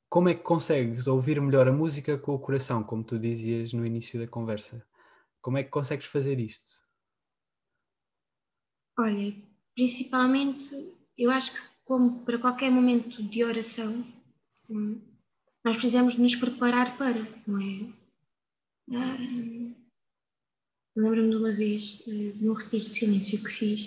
[0.10, 3.86] como é que consegues ouvir melhor a música com o coração, como tu dizias no
[3.86, 4.86] início da conversa?
[5.42, 6.86] Como é que consegues fazer isto?
[8.98, 9.36] Olha,
[9.76, 14.06] principalmente, eu acho que como para qualquer momento de oração,
[14.70, 15.02] hum,
[15.64, 17.94] nós precisamos nos preparar para, não é?
[18.94, 19.18] Ah,
[20.96, 23.82] Lembro-me de uma vez, uh, num retiro de silêncio que fiz,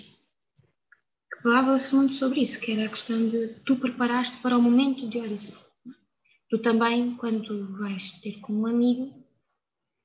[1.31, 5.09] que falava-se muito sobre isso, que era a questão de tu preparaste para o momento
[5.09, 5.59] de oração.
[6.49, 9.13] Tu também, quando vais ter com um amigo,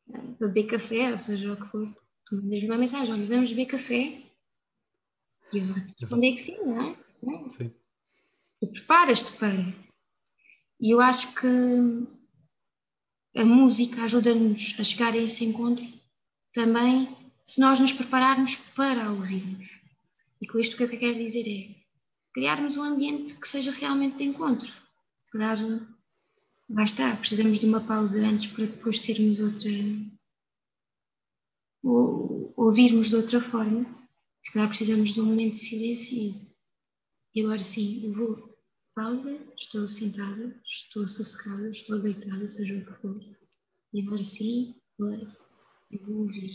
[0.08, 3.66] uh, beber café, ou seja o que for, tu mandas uma mensagem, olha, vamos beber
[3.66, 4.22] café,
[5.52, 6.96] e eu vou responder que sim, não é?
[7.22, 7.48] Não é?
[7.48, 7.72] Sim.
[8.60, 9.86] Tu preparas-te para.
[10.80, 11.46] E eu acho que
[13.36, 15.86] a música ajuda-nos a chegar a esse encontro
[16.54, 17.08] também
[17.44, 19.68] se nós nos prepararmos para ouvirmos.
[20.40, 21.76] E com isto o que eu quero dizer é
[22.32, 24.70] criarmos um ambiente que seja realmente de encontro.
[25.24, 25.58] Se calhar,
[26.84, 29.70] está, precisamos de uma pausa antes para depois termos outra.
[31.82, 33.84] ou ouvirmos de outra forma.
[34.42, 36.45] Se calhar precisamos de um momento de silêncio
[37.36, 38.56] e agora sim, eu vou.
[38.94, 43.20] Pausa, estou sentada, estou sossegada, estou deitada, seja o que for.
[43.92, 45.36] E agora sim, agora
[45.90, 46.50] eu vou ouvir.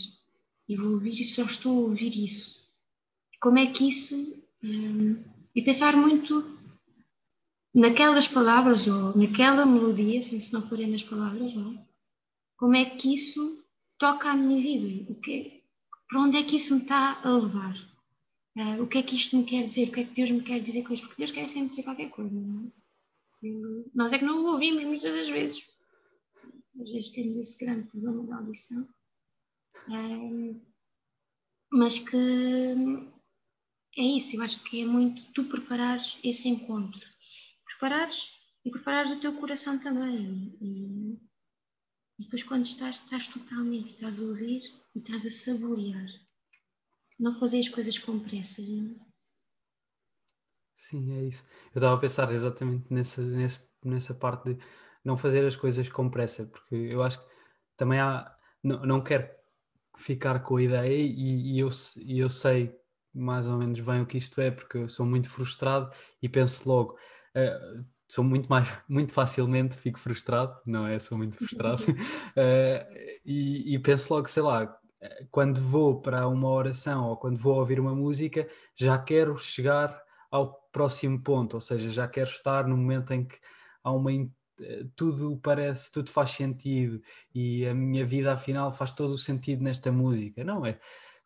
[0.68, 2.68] Eu vou ouvir e só estou a ouvir isso.
[3.40, 4.42] Como é que isso.
[4.64, 5.22] Um,
[5.54, 6.58] e pensar muito
[7.72, 11.52] naquelas palavras ou naquela melodia, assim, se não forem nas palavras,
[12.56, 13.64] como é que isso
[13.98, 15.12] toca a minha vida?
[15.12, 15.62] O que,
[16.08, 17.91] para onde é que isso me está a levar?
[18.56, 19.88] Uh, o que é que isto me quer dizer?
[19.88, 21.06] O que é que Deus me quer dizer com isto?
[21.06, 22.34] Porque Deus quer sempre dizer qualquer coisa.
[22.34, 22.82] Não é?
[23.94, 25.62] nós é que não o ouvimos muitas das vezes.
[26.80, 28.86] Às vezes temos esse grande problema da audição
[31.70, 32.16] mas que
[33.96, 37.06] é isso, eu acho que é muito tu preparares esse encontro.
[37.66, 38.22] Preparares
[38.64, 40.56] e preparares o teu coração também.
[40.60, 41.18] E,
[42.18, 44.62] e depois quando estás, estás totalmente, estás a ouvir
[44.94, 46.06] e estás a saborear.
[47.22, 48.60] Não fazer as coisas com pressa.
[48.60, 48.96] Não?
[48.96, 49.12] É?
[50.74, 51.46] Sim, é isso.
[51.66, 54.64] Eu estava a pensar exatamente nessa, nessa, nessa parte de
[55.04, 57.32] não fazer as coisas com pressa, porque eu acho que
[57.76, 58.36] também há.
[58.60, 59.28] Não, não quero
[59.96, 61.68] ficar com a ideia e, e, eu,
[62.00, 62.74] e eu sei
[63.14, 66.68] mais ou menos bem o que isto é, porque eu sou muito frustrado e penso
[66.68, 66.98] logo,
[67.36, 70.98] uh, sou muito mais, muito facilmente fico frustrado, não é?
[70.98, 71.94] Sou muito frustrado uh,
[73.24, 74.76] e, e, penso logo, sei lá,
[75.30, 78.46] quando vou para uma oração ou quando vou ouvir uma música,
[78.76, 83.38] já quero chegar ao próximo ponto, ou seja, já quero estar no momento em que
[83.84, 84.10] há uma
[84.96, 87.02] tudo parece, tudo faz sentido
[87.34, 90.44] e a minha vida afinal faz todo o sentido nesta música.
[90.44, 90.78] Não, é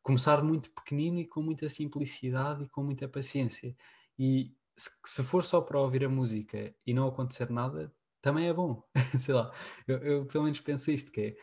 [0.02, 3.76] começar muito pequenino e com muita simplicidade e com muita paciência.
[4.18, 8.52] E se, se for só para ouvir a música e não acontecer nada, também é
[8.52, 8.82] bom.
[9.20, 9.52] Sei lá,
[9.86, 11.36] eu, eu, pelo menos penso isto, que é,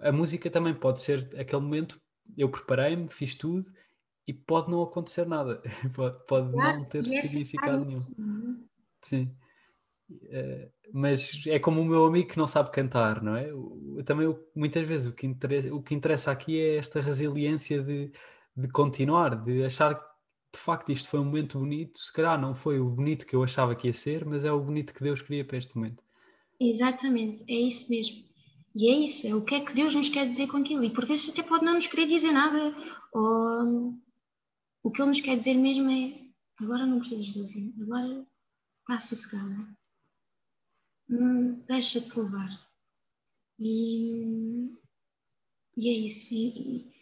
[0.00, 2.00] a música também pode ser aquele momento,
[2.36, 3.70] eu preparei-me, fiz tudo
[4.26, 5.62] e pode não acontecer nada,
[5.94, 8.60] pode, pode não ter é significado nenhum.
[8.60, 8.64] É?
[9.02, 9.36] Sim.
[10.10, 13.50] Uh, mas é como o meu amigo que não sabe cantar, não é?
[13.50, 18.12] Eu, também muitas vezes o que, interessa, o que interessa aqui é esta resiliência de,
[18.56, 20.04] de continuar, de achar que
[20.52, 23.42] de facto isto foi um momento bonito, se calhar não foi o bonito que eu
[23.42, 26.02] achava que ia ser, mas é o bonito que Deus queria para este momento.
[26.60, 28.22] Exatamente, é isso mesmo.
[28.74, 30.84] E é isso, é o que é que Deus nos quer dizer com aquilo.
[30.84, 32.74] E por vezes até pode não nos querer dizer nada,
[33.12, 33.94] ou
[34.82, 36.24] o que Ele nos quer dizer mesmo é
[36.60, 38.26] agora não precisas de ouvir, agora
[38.80, 39.76] está sossegada
[41.08, 42.50] hum, deixa-te levar.
[43.58, 44.70] E,
[45.76, 46.34] e é isso.
[46.34, 46.92] E,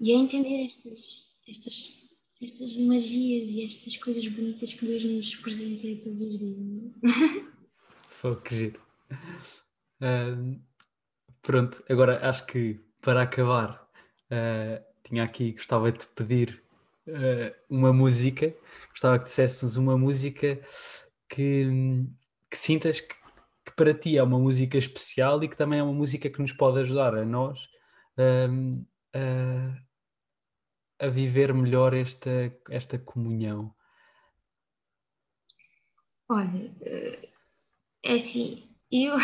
[0.00, 1.92] e é entender estas, estas,
[2.40, 6.92] estas magias e estas coisas bonitas que Deus nos presenteia todos os dias.
[8.08, 8.82] Foi que giro.
[10.00, 10.60] Uh,
[11.42, 13.88] pronto, agora acho que para acabar,
[14.30, 16.62] uh, tinha aqui, gostava de pedir
[17.06, 18.54] uh, uma música,
[18.90, 20.60] gostava que dissesses uma música
[21.28, 21.66] que,
[22.50, 23.14] que sintas que,
[23.64, 26.52] que, para ti é uma música especial e que também é uma música que nos
[26.52, 27.68] pode ajudar a nós
[29.14, 33.74] a, a viver melhor esta, esta comunhão.
[36.28, 36.70] Olha,
[38.04, 39.14] é assim, eu,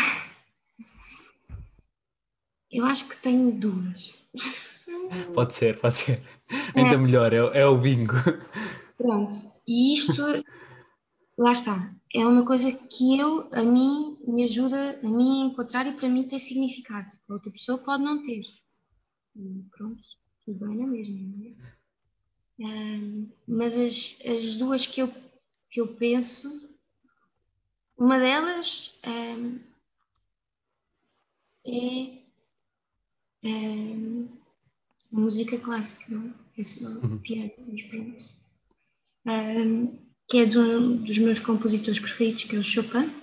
[2.71, 4.13] eu acho que tenho duas.
[5.33, 6.21] Pode ser, pode ser.
[6.73, 6.97] Ainda é.
[6.97, 8.13] melhor, é, é o bingo.
[8.97, 9.37] Pronto,
[9.67, 10.21] e isto,
[11.37, 15.85] lá está, é uma coisa que eu, a mim, me ajuda a mim a encontrar
[15.87, 17.09] e para mim tem significado.
[17.25, 18.43] Para outra pessoa pode não ter.
[19.35, 20.01] E pronto,
[20.45, 21.77] tudo bem na mesma, não é?
[22.59, 25.13] Um, mas as, as duas que eu,
[25.69, 26.67] que eu penso
[27.97, 29.59] uma delas um,
[31.65, 32.26] é,
[33.47, 34.27] um,
[35.11, 36.33] música clássica, não?
[36.57, 37.19] é só uhum.
[37.19, 38.25] piano, mas pronto.
[39.25, 43.13] Um, que é de um dos meus compositores preferidos, que é o Chopin.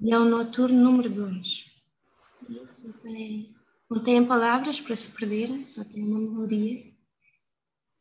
[0.00, 1.66] E é o Noturno número 2.
[2.70, 3.54] Só tem,
[3.90, 6.84] não tem palavras para se perder, só tem uma melodia.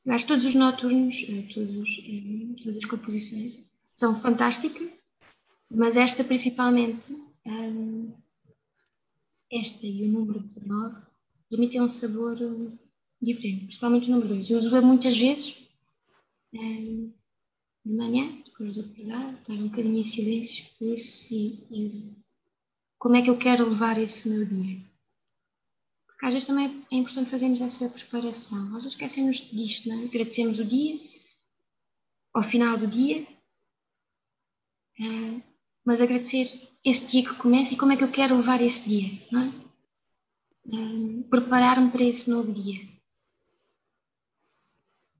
[0.06, 3.60] Que todos os noturnos, eh, todos, eh, todas as composições,
[3.96, 4.90] são fantásticas
[5.70, 7.14] mas esta principalmente,
[7.46, 8.14] um,
[9.52, 10.96] esta e o número 19,
[11.50, 12.78] para mim tem um sabor hum,
[13.22, 14.50] diferente, principalmente o número 2.
[14.50, 15.68] Eu uso muitas vezes
[16.54, 17.14] um,
[17.86, 22.18] de manhã, depois de acordar, estar um bocadinho em silêncio, por isso, e, e
[23.00, 24.82] como é que eu quero levar esse meu dia.
[26.08, 28.66] Porque às vezes também é importante fazermos essa preparação.
[28.76, 30.06] Às vezes esquecemos disto, não é?
[30.06, 31.00] Agradecemos o dia,
[32.34, 33.26] ao final do dia,
[35.00, 35.42] hum,
[35.88, 36.48] mas agradecer
[36.84, 39.54] esse dia que começa e como é que eu quero levar esse dia, não é?
[40.66, 42.86] Um, Preparar-me para esse novo dia.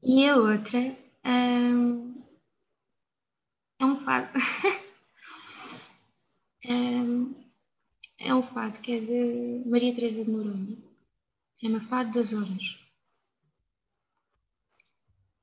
[0.04, 0.94] E a outra
[1.26, 2.22] um,
[3.80, 4.38] é um fado.
[6.68, 7.34] um,
[8.20, 10.78] é um fado que é de Maria Teresa de Noronha.
[11.62, 12.78] Chama Fado das Horas.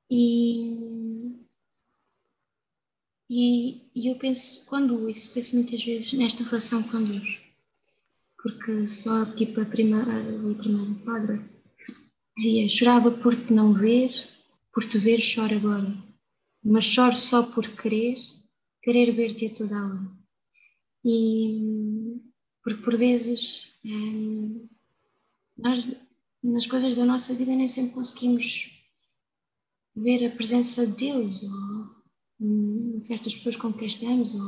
[0.07, 0.84] E
[3.37, 7.37] e, e eu penso, quando isso, penso muitas vezes nesta relação com Deus.
[8.41, 11.49] Porque só, tipo, a primeira, a primeira quadra
[12.37, 14.09] dizia: Chorava por te não ver,
[14.73, 15.93] por te ver, choro agora.
[16.63, 18.15] Mas choro só por querer,
[18.81, 20.11] querer ver-te a toda a hora.
[21.03, 22.21] E
[22.63, 23.89] porque por vezes é,
[25.57, 25.85] nós,
[26.41, 28.71] nas coisas da nossa vida, nem sempre conseguimos
[29.93, 32.04] ver a presença de Deus ou
[33.03, 34.41] certas pessoas com quem estamos ou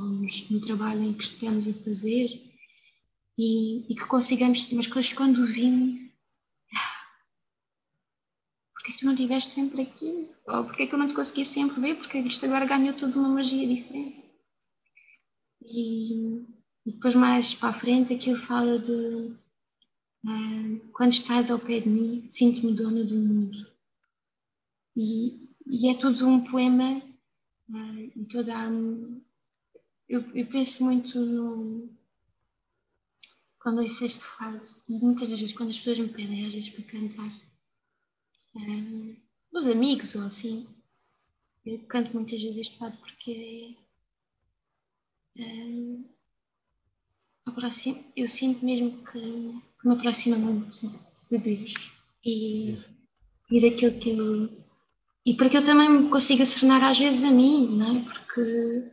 [0.51, 2.29] no trabalho em que estamos a fazer
[3.37, 6.07] e, e que consigamos, mas coisas quando vimos,
[8.73, 10.29] porque é que tu não estiveste sempre aqui?
[10.47, 11.95] Ou porque é que eu não te consegui sempre ver?
[11.95, 14.25] Porque isto agora ganhou toda uma magia diferente.
[15.61, 16.45] E,
[16.85, 18.91] e depois mais para a frente aquilo fala de
[20.25, 23.67] uh, quando estás ao pé de mim, sinto-me dona do mundo.
[24.95, 27.01] E, e é tudo um poema
[27.69, 28.69] e toda a,
[30.07, 31.89] eu, eu, penso muito no
[33.59, 36.69] quando ouço este fado e muitas das vezes quando as pessoas me pedem às vezes
[36.69, 37.41] para cantar
[38.55, 39.15] um,
[39.51, 40.65] os amigos ou assim
[41.65, 43.75] eu canto muitas vezes este fado porque
[45.35, 46.09] é, um,
[48.15, 50.89] eu sinto mesmo que, que me aproxima muito
[51.29, 51.73] de Deus
[52.23, 52.77] e,
[53.51, 54.66] e daquilo que Ele
[55.27, 58.01] e para que eu também me consiga serenar às vezes a mim, não é?
[58.01, 58.91] Porque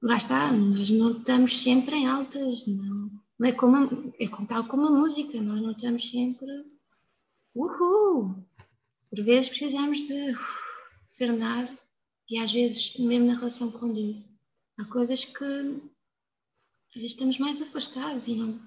[0.00, 4.66] lá está, nós não estamos sempre em altas, não, não é como a, é tal
[4.66, 6.50] como a música, nós não estamos sempre
[7.54, 8.34] uhul.
[9.10, 10.38] Por vezes precisamos de uh,
[11.06, 11.70] serenar
[12.30, 14.16] e às vezes mesmo na relação com Deus
[14.78, 18.58] há coisas que às vezes estamos mais afastados e não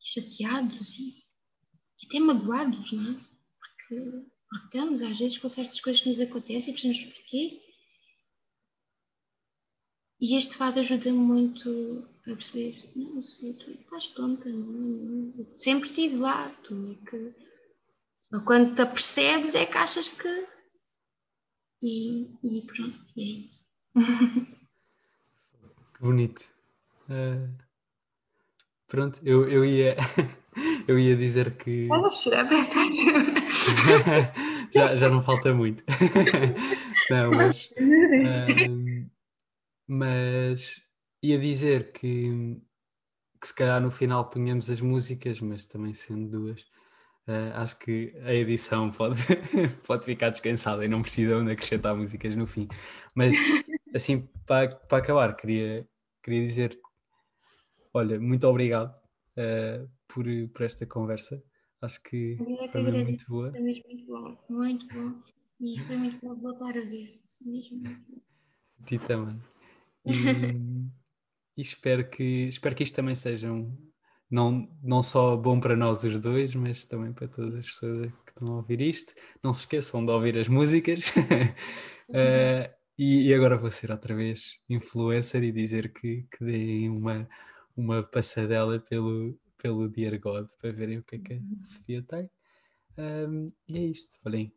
[0.00, 3.20] chateados e, e até magoados, não é?
[3.60, 7.60] Porque estamos às vezes com certas coisas que nos acontecem e percebemos porquê.
[10.20, 15.88] E este fado ajuda-me muito a perceber, não, sei, tu estás tonta, não, não, sempre
[15.88, 17.34] estive lá, tu é que
[18.22, 20.46] só quando te apercebes é que achas que.
[21.82, 23.64] E, e pronto, e é isso.
[25.94, 26.50] Que bonito.
[27.08, 27.56] Uh,
[28.88, 29.96] pronto, eu, eu ia.
[30.86, 31.88] Eu ia dizer que.
[33.50, 34.32] Chorar,
[34.72, 35.84] já, já não falta muito.
[37.10, 37.72] não, mas,
[38.68, 39.08] um,
[39.86, 40.82] mas
[41.22, 42.60] ia dizer que,
[43.40, 46.60] que se calhar no final punhamos as músicas, mas também sendo duas,
[47.28, 49.18] uh, acho que a edição pode,
[49.86, 52.68] pode ficar descansada e não precisam de acrescentar músicas no fim.
[53.14, 53.36] Mas
[53.94, 55.86] assim, para, para acabar, queria,
[56.22, 56.78] queria dizer,
[57.92, 58.94] olha, muito obrigado
[59.38, 60.24] uh, por,
[60.54, 61.42] por esta conversa.
[61.82, 63.04] Acho que Eu é que foi agradeço.
[63.04, 63.50] muito boa.
[63.50, 65.22] Foi mesmo muito bom, muito bom.
[65.60, 67.20] E foi muito bom voltar a ver.
[67.44, 68.20] Mesmo muito bom.
[68.86, 69.40] Ti também.
[70.06, 73.74] E, e espero, que, espero que isto também seja um,
[74.30, 78.30] não, não só bom para nós os dois, mas também para todas as pessoas que
[78.30, 79.14] estão a ouvir isto.
[79.42, 81.04] Não se esqueçam de ouvir as músicas.
[82.12, 87.26] Eh, e, e agora vou ser outra vez influencer e dizer que, que deem uma,
[87.74, 89.34] uma passadela pelo,
[89.64, 92.30] pelo Dear God para verem o que é que a Sofia tem.
[92.98, 94.14] Um, e é isto.
[94.26, 94.54] Olhem,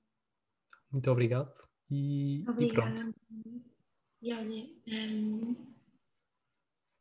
[0.92, 1.50] muito obrigado.
[1.90, 3.16] E, e pronto.
[4.22, 5.56] E olha, hum,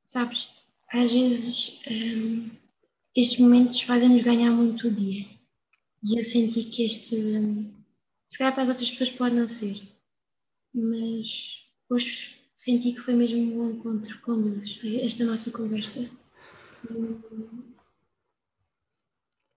[0.04, 0.48] sabes,
[0.92, 2.48] às vezes hum,
[3.16, 5.26] estes momentos fazem-nos ganhar muito o dia.
[6.04, 7.16] E eu senti que este,
[8.28, 9.82] se calhar para as outras pessoas pode não ser,
[10.72, 11.26] mas
[11.90, 16.08] hoje senti que foi mesmo um bom encontro com Deus, esta nossa conversa.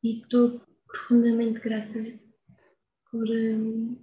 [0.04, 2.20] E estou profundamente grata
[3.12, 3.98] por, hum,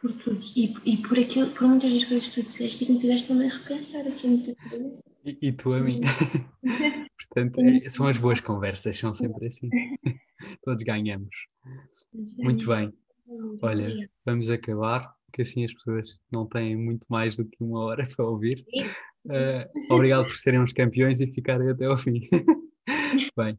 [0.00, 2.92] por tudo e, e por aquilo, por muitas das coisas que tu disseste e que
[2.92, 4.98] me fizeste também repensar aqui muita coisa.
[5.24, 6.00] E, e tu a mim.
[7.28, 9.68] Portanto, é- são as boas conversas, são sempre assim.
[10.64, 11.34] Todos ganhamos.
[12.38, 12.92] Muito bem.
[13.62, 13.94] Olha,
[14.24, 18.26] vamos acabar, que assim as pessoas não têm muito mais do que uma hora para
[18.26, 18.64] ouvir.
[19.28, 22.20] Eh, obrigado por serem os campeões e ficarem até ao fim.
[23.36, 23.56] Bye.